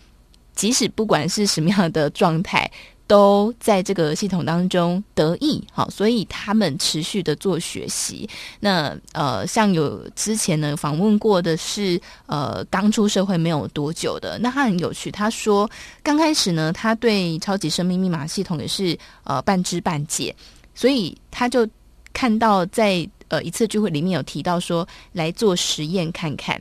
[0.54, 2.70] 即使不管是什么样的状态。
[3.06, 8.28] 都在这个系统当中得益，好，所以他们持续的做学习。
[8.60, 15.68] 那呃，像有之前呢访问过的是呃刚出社会没有多久的，那他很有趣，他说
[16.02, 20.34] 刚开始呢，他对超级生命密码系统也是呃半知半解，
[20.74, 21.68] 所以他就
[22.12, 26.60] 看到在呃一次聚会里面有提到说来做实验看看。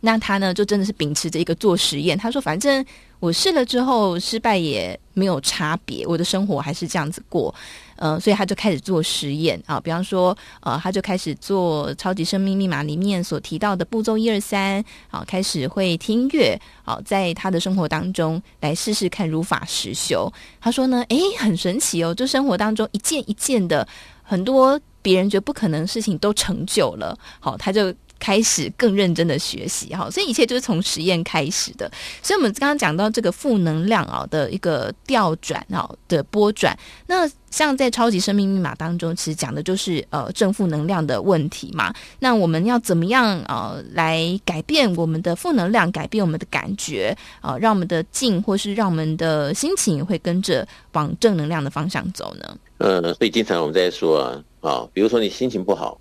[0.00, 2.84] 那他呢就真的是秉持着一个做实验，他说反正。
[3.20, 7.52] 我试了之后失败也没有差别，我的生活还是这样子过，
[7.96, 14.80] 呃，所以他就开始做实验啊，比方说，呃，他就开始做超级生命密码里面所提到的步骤一二三，
[15.10, 20.32] 啊，开始会听音乐，啊，在他的生活当中来试试看如法实修。
[20.60, 23.84] 他说呢，诶，很神奇哦，就生活当中一件一件的
[24.22, 27.92] 很多别人觉得不可能的事情都成就了，好，他就。
[28.18, 31.90] 开始更认真的学习哈，所以一切就是从实验开始的。
[32.22, 41.94] 所以我们刚刚讲到这个负能量啊的一个调转啊的拨转，那像在超级生命密码当中，其实讲的就是呃正负能量的问题嘛。
[42.18, 52.58] 那我们要怎么样呃来改变我们的负能量，改变我们的感觉啊，让我们的静或是让我们的心情会跟着往正能量的方向走呢？
[52.78, 55.98] 呃，所以经常我们在说啊啊，比如说你心情不好，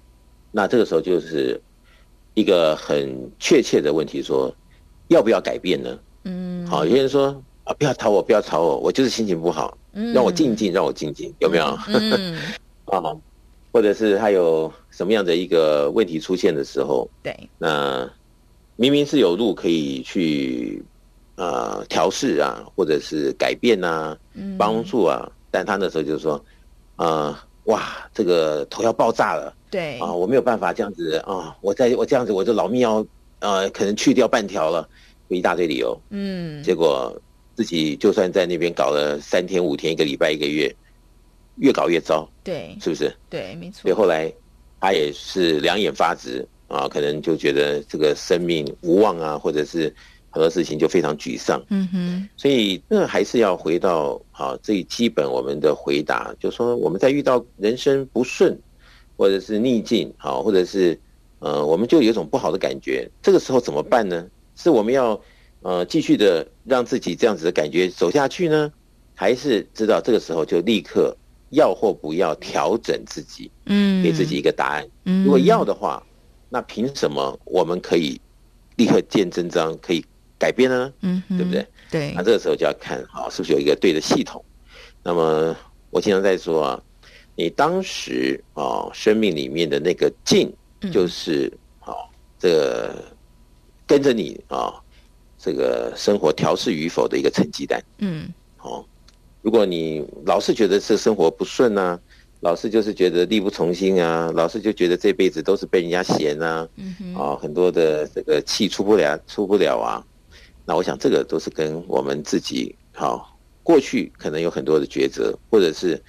[0.51, 1.61] 那这个时候就是。
[2.37, 4.53] 一个很确切的问题，说
[5.07, 5.97] 要不要改变呢？
[6.25, 7.29] 嗯，好，有些人说
[7.63, 11.75] 啊，不要吵我，不要吵我，我就是心情不好，嗯，让我静静，让我静静，有没有？
[11.87, 12.37] 嗯，
[12.85, 13.01] 啊，
[13.71, 18.07] 或者是他有什么样的一个问题出现的时候，对，那
[18.75, 20.85] 明明是有路可以去
[21.37, 24.15] 啊调试啊，或者是改变啊，
[24.59, 26.39] 帮助啊，但他那时候就是说
[26.97, 27.43] 啊。
[27.67, 33.05] 哇，这个头要爆炸了，对啊，我没有办法这样子啊，我在我这样子，我的老命要
[33.39, 34.87] 呃，可能去掉半条了，
[35.27, 37.15] 有一大堆理由，嗯，结果
[37.55, 40.73] 自己就算在那边搞了三天五天，一个礼拜一个月，
[41.57, 43.13] 越搞越糟，对，是不是？
[43.29, 43.81] 对，没错。
[43.83, 44.31] 所以后来
[44.79, 49.93] 他也是两眼发直啊，可能就觉得这个生命无望啊，或者是。
[50.29, 58.55] 很多事情就非常沮丧，嗯哼，所以那还是要回到啊最基本我们的回答，就是说我们在遇到人生不顺，
[59.17, 60.97] 或者是逆境，好，或者是
[61.39, 64.25] 呃，我们就有一种不好的感觉，这个时候怎么办呢？
[64.55, 65.19] 是我们要
[65.61, 68.71] 呃继续的让自己这样子的感觉走下去呢，
[69.13, 71.13] 还是知道这个时候就立刻
[71.49, 74.87] 要或不要调整自己，嗯，给自己一个答案。
[75.05, 76.01] 嗯，如果要的话，
[76.49, 78.21] 那凭什么我们可以
[78.77, 80.05] 立刻见真章，可以？
[80.39, 81.65] 改变了呢，嗯，对不对？
[81.89, 84.45] 对，那这个时候就要看好是不是有一个对的系统。
[85.01, 85.57] 那么
[85.89, 86.83] 我经常在说啊，
[87.37, 90.51] 你当时啊生命里面的那个境，
[90.91, 91.93] 就是啊
[92.39, 92.95] 这个
[93.85, 94.73] 跟着你啊
[95.37, 97.79] 这个生活调试与否的一个成绩单。
[97.99, 98.27] 嗯，
[98.57, 98.83] 好，
[99.43, 101.99] 如果你老是觉得这生活不顺啊，
[102.39, 110.03] 老是就是觉得力不从心啊，老是就觉得这辈子都是被人家嫌啊，嗯啊很多的这个气出不了，出不了啊。
[110.65, 116.03] 那我想，这个都是跟我们自己好过去可能有很多的抉择，或者是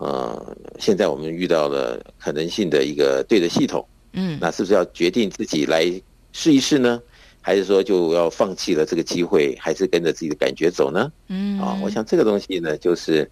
[0.00, 5.84] 呃，现在我们遇到了可能性的一个对的系统，嗯，那是不是要决定自己来
[6.32, 7.00] 试一试呢？
[7.40, 11.12] 还是说就要放弃了这个机会，还是跟着自己的感觉走呢？
[11.28, 13.30] 嗯，啊，我想这个东西呢，就是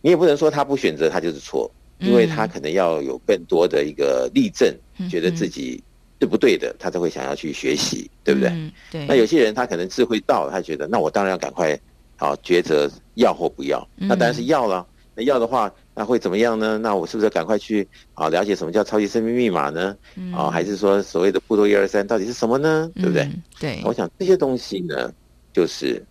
[0.00, 4.72] 你也不能说他不选择他就是错，因为他可能要有更多的一个例证，
[5.10, 5.82] 觉得自己。
[6.20, 8.48] 是不对的，他才会想要去学习，对不对？
[8.50, 9.04] 嗯、对。
[9.06, 11.76] 那有些人他可能智慧到了，他觉得那我当然要赶快
[12.14, 13.84] 好抉择要或不要。
[13.96, 14.86] 嗯、那当然是要了。
[15.14, 16.78] 那要的话，那会怎么样呢？
[16.78, 19.96] 那我是不是要赶快去啊了解什么叫超级生命密码呢？
[20.16, 22.90] 嗯、啊，还是说所谓的步骤一二三到底是什么呢？
[22.94, 23.22] 对不对？
[23.22, 23.80] 嗯、对。
[23.84, 25.12] 我想这些东西呢，
[25.52, 26.02] 就是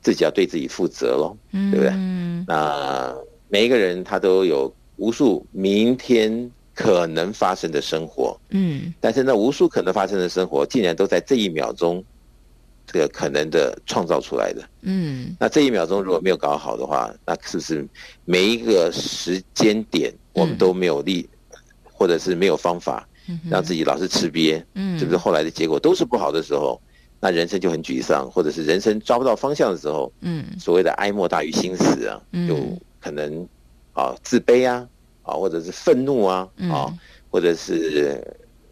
[0.00, 1.92] 自己要对自己负责喽，嗯、对不对？
[2.46, 3.14] 那
[3.48, 6.50] 每一个人他都有无数明天。
[6.76, 12.02] 可能发生的生活，嗯，但是那无数可能发生的生活，竟然都在这一秒钟，
[12.94, 17.84] 这个可能的创造出来的，嗯，那这一秒钟如果没有搞好的话，那是不是
[18.24, 21.58] 每一个时间点我们都没有力，嗯、
[21.92, 23.04] 或者是没有方法，
[23.50, 26.80] 让自己老是吃瘪，嗯，是不是后来的结果都是不好的时候，
[27.18, 32.56] 那人生就很沮丧，或者是人生抓不到方向的时候，嗯，所谓的哀莫大于心死啊，就
[33.00, 33.44] 可能
[33.92, 34.86] 啊自卑啊。
[35.22, 36.92] 啊，或者是愤怒啊，啊，
[37.30, 38.22] 或者是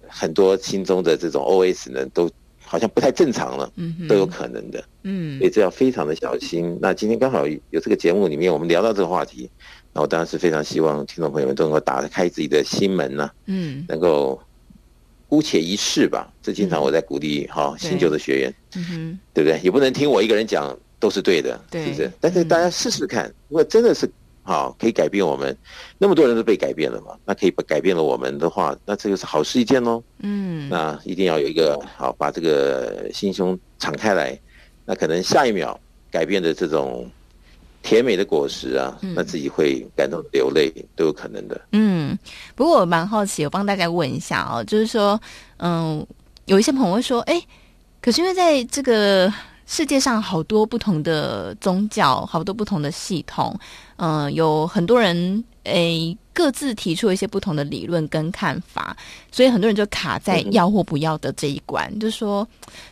[0.07, 2.31] 很多心中的这种 OS 呢，都
[2.73, 6.79] 好像不太正常了，嗯，都有可能的，嗯，所以这要非常的小心。
[6.81, 9.47] 那今天刚好有这个节目里面，我们聊到这个话题，
[9.93, 14.41] 那我当然是非常希望听众朋友们都能够打开自己的心门呐，嗯，能够
[15.29, 16.33] 姑且一试吧。
[16.43, 19.61] 这经常我在鼓励哈新旧的学员，嗯哼，对不对？
[19.62, 22.11] 也不能听我一个人讲都是对的，是不是？
[22.23, 24.11] 但是大家试试看，如果真的是。
[24.45, 25.57] 好，可以改变我们，
[25.99, 27.16] 那么多人都被改变了嘛？
[27.24, 30.03] 那可以不改变了我们的话，那这个是好事一件喽。
[30.18, 34.36] 嗯，那一定要有一个好，把这个心胸敞开来，
[34.84, 35.78] 那可能下一秒
[36.11, 37.09] 改变的这种
[37.84, 41.61] 甜美的果实啊，嗯、那自己会感动流泪都有可能的。
[41.70, 42.18] 嗯，
[42.57, 45.20] 不过我蛮好奇，我帮大家问一下哦，就是说，
[45.59, 46.05] 嗯，
[46.47, 47.40] 有一些朋友会说，哎，
[48.01, 49.32] 可是因为在这个。
[49.73, 53.59] 世界上好多不同的宗教，好多不同的系统，
[53.97, 58.95] 嗯、呃，有很多人诶各自提出一些不同的理论跟看法，
[59.31, 62.47] 所以很多人就卡在要或不要的这一关，嗯、就说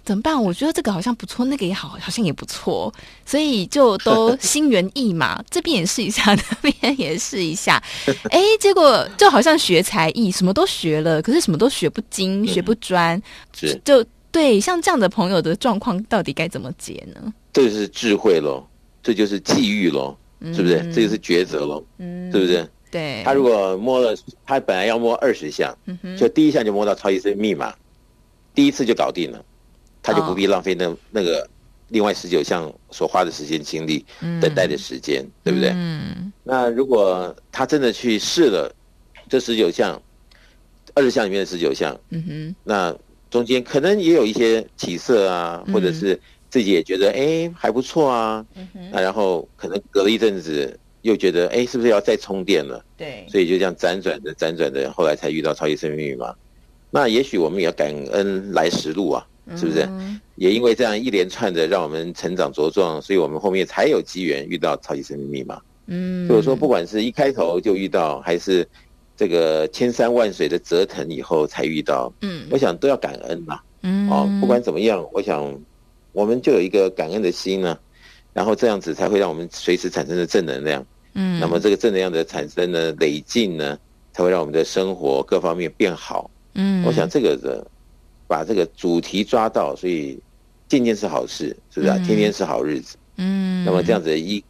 [0.06, 0.42] 怎么办？
[0.42, 2.90] 我觉得这个好像不错，那个也好，好像也不错，
[3.26, 7.76] 所以就都心猿意马，这边也试一下，那边也试一下，
[8.32, 13.22] 哎，结果就好像学才艺，什么都学了，可是什么都学不精，学不专，
[13.84, 14.02] 就。
[14.32, 17.32] 对，像这样的朋友的状况，到底该怎么解呢？
[17.52, 18.64] 这就是智慧喽，
[19.02, 20.76] 这就是际遇喽，嗯、是不是？
[20.92, 22.68] 这就是抉择喽，嗯，是不是？
[22.92, 23.22] 对。
[23.24, 24.16] 他如果摸了，
[24.46, 27.74] 他本来要摸二十项，嗯、就第一项就摸到超级生密码，
[28.54, 29.44] 第一次就搞定了，
[30.00, 31.44] 他就不必浪费那、哦、那个
[31.88, 35.70] 另外十九项所花的时间精力，嗯、等待的时间，对不对？
[35.74, 36.32] 嗯。
[36.44, 38.72] 那如果他真的去试了
[39.28, 40.00] 这十九项，
[40.94, 42.96] 二十项里面的十九项，嗯哼，那。
[43.30, 46.18] 中间可能也有一些起色啊，或者是
[46.50, 48.44] 自己也觉得哎、欸、还不错啊，
[48.90, 52.84] 那、然后可能隔了一阵子又觉得哎、欸、是不是要再充电了？
[52.96, 56.34] 对，所以就这样辗转的辗转的，后来才遇到超级生命密码。
[56.90, 59.26] 那也许我们也要感恩来时路啊，
[59.56, 59.88] 是不是？
[60.34, 65.60] 也因为这样一连串的让我们成长茁壮，所以我们后面才有机缘遇到超级生命密码。
[65.86, 68.66] 嗯，所以说不管是一开头就遇到，还是
[69.20, 73.60] 这个千山万水的折腾以后才遇到，嗯，我想都要感恩嘛。
[73.82, 75.54] 嗯，哦，不管怎么样，我想
[76.12, 77.78] 我们就有一个感恩的心呢，
[78.32, 80.82] 然后这样子才会让我们随时产生的正能量。
[81.12, 83.78] 嗯，那么这个正能量的产生呢，累进呢，
[84.14, 86.30] 才会让我们的生活各方面变好。
[86.54, 87.62] 嗯，我想这个的
[88.26, 90.18] 把这个主题抓到，所以
[90.66, 91.98] 件件是好事，是不是啊？
[92.06, 92.96] 天天是好日子。
[93.18, 94.42] 嗯，那么这样子一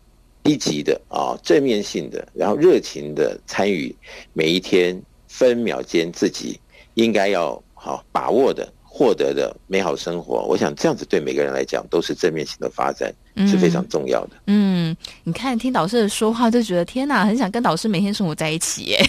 [0.51, 3.95] 积极的啊，正面性的，然后热情的参与
[4.33, 6.59] 每一天分秒间自己
[6.95, 8.69] 应该要好把握的。
[8.93, 13.15] 获得的美好生活，我想这样子对每个人来讲都是正面性的发展，
[13.47, 14.31] 是非常重要的。
[14.47, 19.01] 嗯，嗯，你看听导师的说话，就觉得天哪，很想跟导师每天生活在一起耶，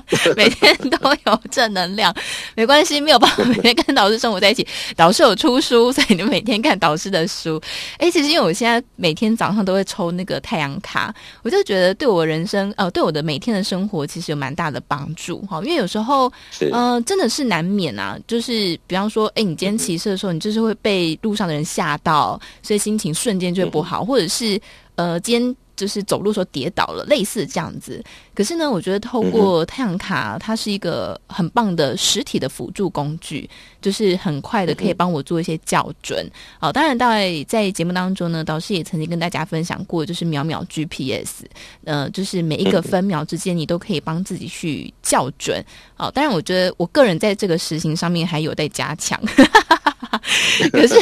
[0.36, 2.14] 每天都有正能量。
[2.54, 4.66] 没关系，没有办法每天跟导师生活在一起。
[4.96, 7.60] 导师有出书，所以你每天看导师的书。
[7.98, 15.60] 哎，其实因为我现在每天早上都会抽那个太阳卡，我就觉得对我人生，呃，对我的每天的生活其实有蛮大的帮助哈。
[15.62, 18.78] 因为有时候，嗯、呃，真的是难免啊，就是。
[18.86, 24.60] 比方说，哎，你今天骑车的时候，你就是会被路上的人吓到，所以心情瞬间就会不好，或者是
[24.96, 25.56] 呃，今天。
[25.82, 28.00] 就是走路的时候跌倒了，类似这样子。
[28.36, 36.24] 可是呢，我觉得透过太阳卡，它是一个很棒的实体的辅助工具，就是很快的可以帮我做一些校准。
[36.60, 41.42] 好、哦，当然，在在节目当中呢，导师也曾经跟大家分享过，就是秒秒 GPS，
[41.82, 45.60] 呃，就是每一个分秒之间，你都可以帮自己去校准。
[45.96, 49.20] 好、哦，当然，我觉得我个人在这个实行上面还有待加强。
[50.70, 50.94] 可是，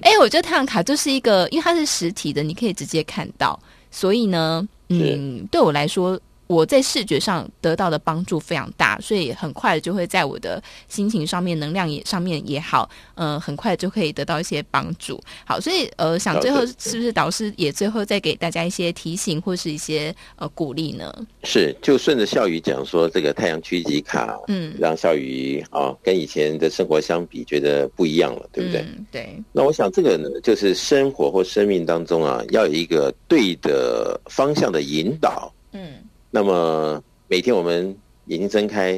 [0.00, 3.60] 哎，我觉得太阳卡就是一个，因为它是实体的，你可以直接看到。
[3.92, 6.18] 所以呢，嗯，对我来说，
[6.52, 15.18] 我在视觉上得到的帮助非常大，所以很快就会在我的心情上面、能量也上面也好，嗯、呃，很快就可以得到一些帮助。
[15.46, 21.10] 好，所以呃，想最后是不是导师也最后再给大家一些提醒或是一些呃鼓励呢？
[21.44, 28.82] 是，就顺着笑宇讲说，这个太阳趋吉卡，嗯，让笑宇啊跟以前的生活相比，觉得不一样了，对不对？
[28.82, 29.42] 嗯、对。
[29.52, 35.94] 那我想这个呢，就是生活或生命当中啊，要有一个对的方向的引导，嗯。
[36.34, 38.92] 那么每天我们眼睛睁开，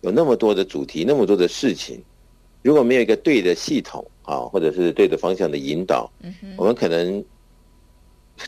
[0.00, 2.02] 有那么多的主题，那么多的事情，
[2.60, 7.24] 如果没有一个对的系统啊，或者是对的方向的引导，嗯、我们可能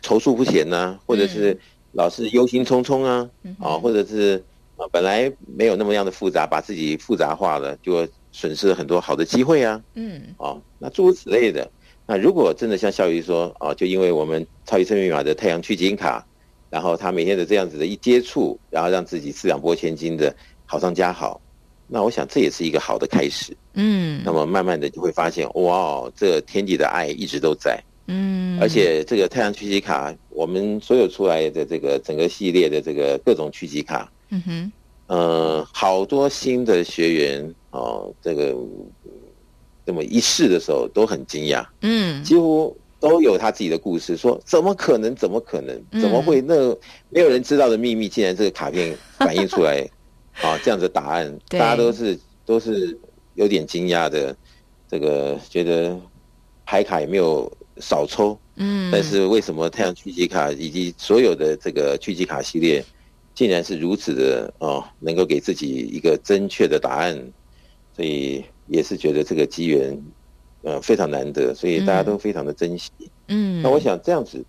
[0.02, 1.56] 踌躇不前呐、啊，或者是
[1.92, 4.42] 老是忧心忡忡啊，嗯、啊，或者是
[4.76, 11.70] 啊本来没有那么样的复杂，把自己复杂化了，就损失了很多好的机会啊，嗯，啊，那诸如此类的。
[12.04, 16.26] 那如果真的像孝瑜说啊，就因为我们超级生命密码的太阳趋吉卡。
[16.74, 20.34] 然后他每天的这样子的一接触，然后让自己四两拨千斤的
[20.66, 21.40] 好上加好，
[21.86, 23.56] 那我想这也是一个好的开始。
[23.74, 27.80] 嗯，那么慢慢的就会发现，哇，这天地的爱一直都在。
[28.08, 34.72] 嗯，而且这个太阳趋吉卡，我们所有出来的这个整个系列的这个各种趋吉卡，嗯哼，
[35.06, 38.52] 呃，好多新的学员哦，这个
[39.86, 41.64] 这么一试的时候都很惊讶。
[41.82, 42.76] 嗯，几乎。
[43.04, 45.14] 都有他自己的故事，说怎么可能？
[45.14, 45.78] 怎么可能？
[46.00, 46.40] 怎么会？
[46.40, 46.74] 那
[47.10, 49.86] 没有人知道的秘密，竟然这个卡片 反映出来
[50.40, 50.58] 啊！
[50.64, 52.98] 这样子的答案，大家都是都是
[53.34, 54.34] 有点惊讶的。
[54.88, 56.00] 这个觉得
[56.64, 62.82] 牌卡也没有少抽，嗯，但是为什么太阳聚集卡以及所有的这个聚集卡系列，
[63.34, 67.14] 竟然是如此的哦，能够给自己一个正确的答案？
[67.94, 70.02] 所以也是觉得这个机缘。
[70.64, 72.90] 呃，非常难得，所以大家都非常的珍惜。
[73.28, 74.42] 嗯，那我想这样子，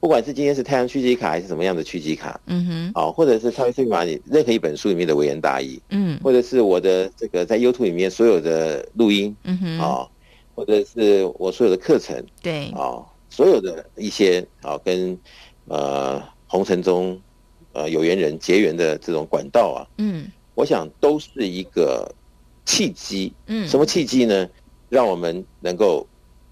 [0.00, 10.08] 不管是今天是太阳区级卡还是什么样的区级卡，嗯哼，啊，或者是超级生命密码里任何一本书里面的微言大义，嗯，或者是我的这个在 YouTube 里面所有的录音，嗯哼，啊，
[10.56, 15.16] 或者是我所有的课程，对，啊，所有的一些啊跟
[15.66, 17.16] 呃红尘中
[17.72, 20.26] 呃有缘人结缘的这种管道啊，嗯，
[20.56, 22.12] 我想都是一个
[22.64, 24.48] 契机，嗯，什么契机呢？
[24.90, 26.04] 让我们能够，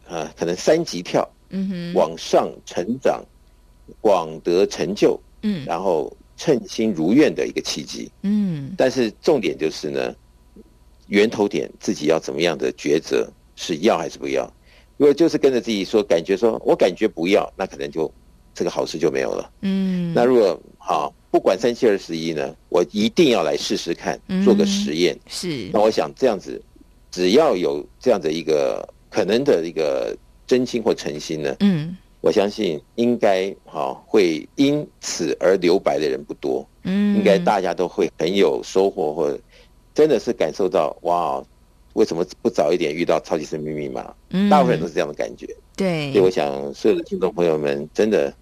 [0.07, 3.22] 呃，可能三级跳，嗯哼，往上成长，
[4.01, 8.72] 广得成就，嗯，然后称心如愿的一个契机，嗯。
[8.78, 10.14] 但是重点就是呢，
[11.09, 14.49] 源头点自己要怎么样的抉择，是要还是不要？
[14.97, 18.11] 如果就是跟着自己说，感觉说我感觉不要，那可能就
[18.55, 20.14] 这个好事就没有了，嗯。
[20.14, 25.68] 那如果好，不管三七二十一呢，我一定要来试试看，做个实验，是。
[25.72, 26.62] 那我想这样子。
[27.18, 30.16] 只要有这样的一个可能的一个
[30.46, 39.36] 真心或诚心呢，嗯，我相信应该哈会因此而留白的人不多，嗯，应该大家都会很有收获，或者
[39.92, 41.44] 真的是感受到哇，
[41.94, 44.14] 为什么不早一点遇到超级生命密码？
[44.30, 45.44] 嗯，大部分人都是这样的感觉，
[45.76, 48.32] 对，所以我想所有的听众朋友们真的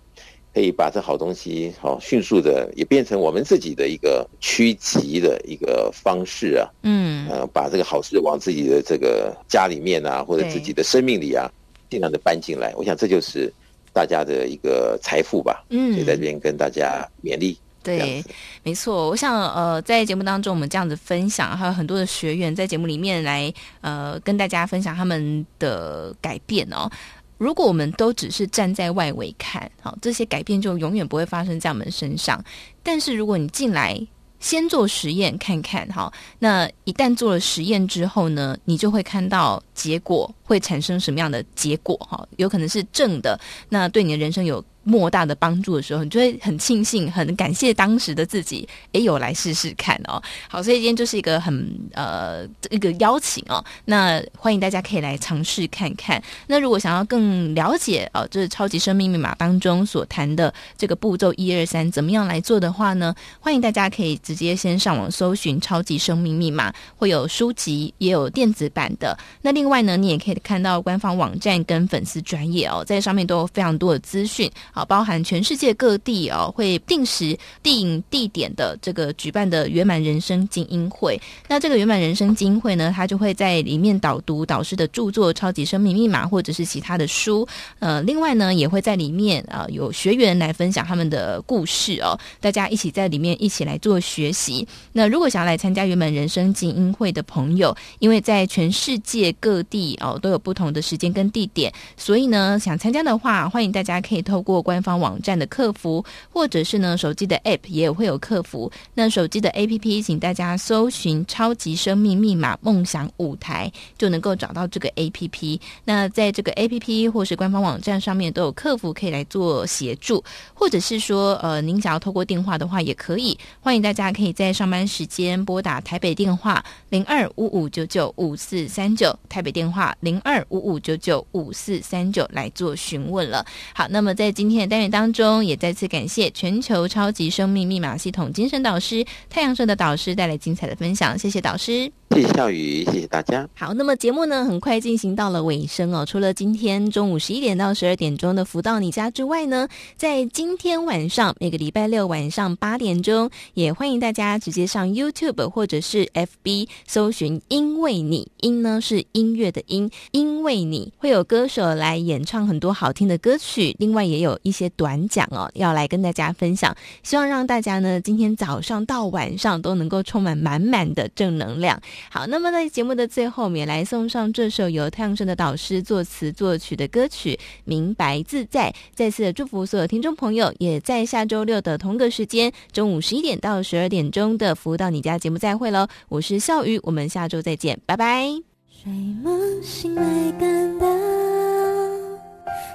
[0.57, 11.47] 可以把这好东西好迅速的也变成我们自己的一个趋吉的一个方式啊，嗯，呃，把这个好事往自己的这个家里面啊，或者自己的生命里啊，
[11.91, 12.73] 尽量的搬进来。
[12.75, 13.53] 我想这就是
[13.93, 17.59] 大家的一个财富吧，嗯，所以在这边跟大家勉励。
[17.83, 18.25] 对，
[18.65, 19.11] 没错。
[19.11, 26.91] 我想，呃，在节目当中，我们这样子分享，还有很多的学员在节目里面来，呃，跟大家分享他们的改变哦。
[27.39, 32.43] 如果我们都只是站在外围看，好，这些改变就永远不会发生在我们身上。
[32.83, 34.01] 但是，如果你进来，
[34.41, 44.65] 先做实验看看，哈，那一旦做了实验之后呢，你就会看到结果会产生什么样的结果，哈，有可能是正的，那对你的人生有。
[44.89, 50.23] 莫大的帮助的时候，你就会很庆幸、很感谢当时的自己，哎，有来试试看哦。
[50.49, 53.63] 好，所以今天就是一个很呃一个邀请哦。
[53.85, 56.23] 那欢迎大家可以来尝试看看。
[56.47, 63.13] 那如果想要更了解哦，就是超级生命密码当中所谈的这个步骤一二三怎么样来做的话呢？
[63.41, 69.19] 欢迎大家可以直接先上网搜寻超级生命密码，会有书籍，也有电子版的。
[69.43, 74.49] 那另外呢，你也可以看到官方网站跟粉丝专业哦，在上面都有非常多的资讯。
[74.77, 81.19] 好，包含全世界各地哦，会定时定地点的这个举办的圆满人生精英会。
[81.49, 87.49] 那这个圆满人生精英会呢，它就会在里面导读导师的著作《超级生命密码》或者是其他的书。
[87.79, 94.69] 呃，另外呢，也会在里面啊、有学员来分享他们的故事哦，大家一起在里面一起来做学习。
[94.93, 108.69] 那如果想要来参加圆满人生精英会的朋友，因为在全世界各地哦都有不同的时间跟地点，所以呢，想参加的话，欢迎大家可以透过官方网站的客服，或者是呢手机的 App 也会有客服。
[108.95, 115.61] 那手机的 APP，请大家搜寻“超级生命密码梦想舞台”，就能够找到这个 APP。
[115.85, 123.39] 那在这个 APP 或是官方网站上面都有客服可以来做协助，或者是说，呃，您想要透过电话的话也可以。
[123.61, 133.47] 欢迎大家可以在上班时间拨打台北电话零二五五九九五四三九，台北电话零二五五九九五四三九来做询问了。
[133.73, 134.56] 好，那么在今天。
[134.65, 141.91] 单元当中，也再次感谢全球超级生命密码系统精神导师太阳社的导师带来精彩的分享，谢谢导师。
[142.13, 143.47] 谢谢笑宇，谢谢大家。
[143.55, 146.07] 好，那么节目呢，很快进行到了尾声哦。
[146.07, 166.75] 除了今天中午十一点到十二点钟的福到你家之外呢，在今天晚上每个礼拜六晚上八点钟，也欢迎大家直接上 YouTube 或者是 FB 搜寻“因为你”，音呢是音乐的音，因为你会有歌手来演唱很多好听的歌曲，另外也有一些短讲哦，要来跟大家分享。
[167.03, 171.81] 希望让大家呢今天早上到晚上都能够充满满满的正能量。
[172.11, 177.35] 好，那么在节目的最后，我们也来送上这首由太阳神的导师作词作曲的歌曲
[177.65, 178.71] 《明白自在》。
[178.95, 185.89] 再次的祝福所有听众朋友，也在下周六的同个时间，中午十一点到十二点钟的服务到你家节目再会喽。
[186.09, 188.31] 我是笑鱼，我们下周再见，拜拜。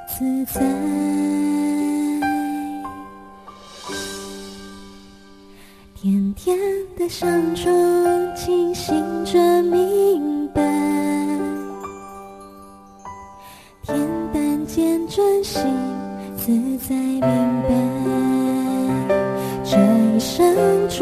[0.07, 0.61] 自在。
[5.95, 6.57] 甜甜
[6.97, 10.61] 的香中，清醒着明白，
[13.85, 13.93] 恬
[14.33, 15.61] 淡间专心，
[16.35, 17.69] 自在明白，
[19.63, 20.55] 这一生
[20.89, 20.99] 中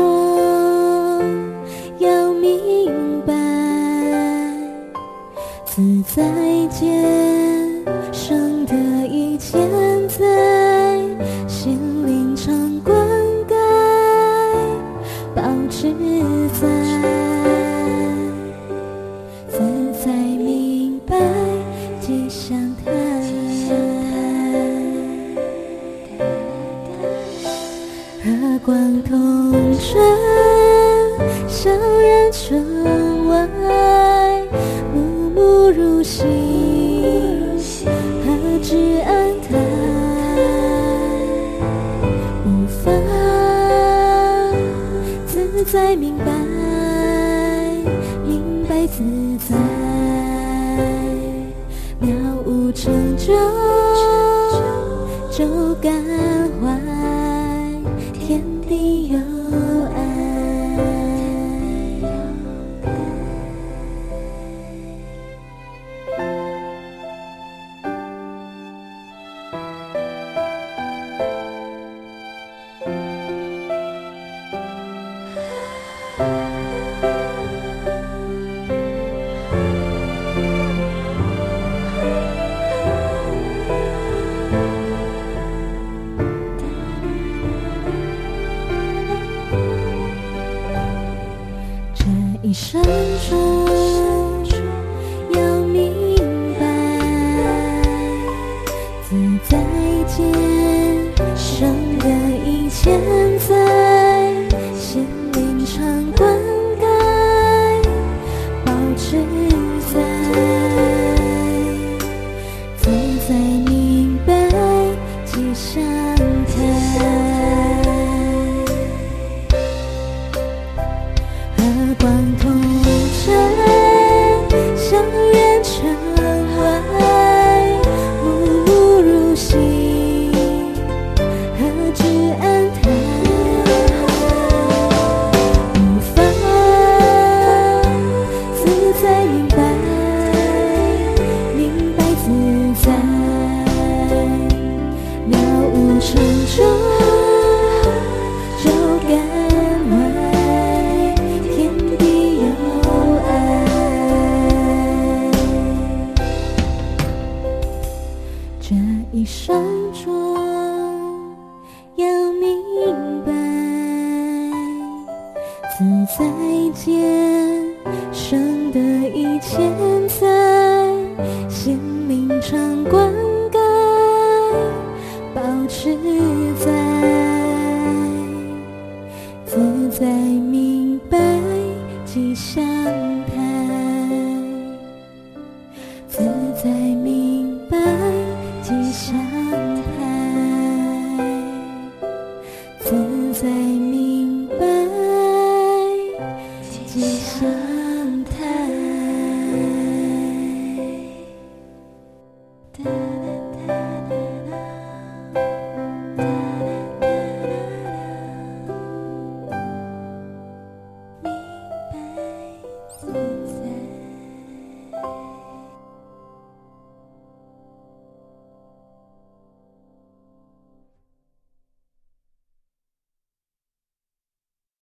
[1.99, 3.33] 要明白，
[5.63, 6.21] 自在
[6.67, 7.28] 间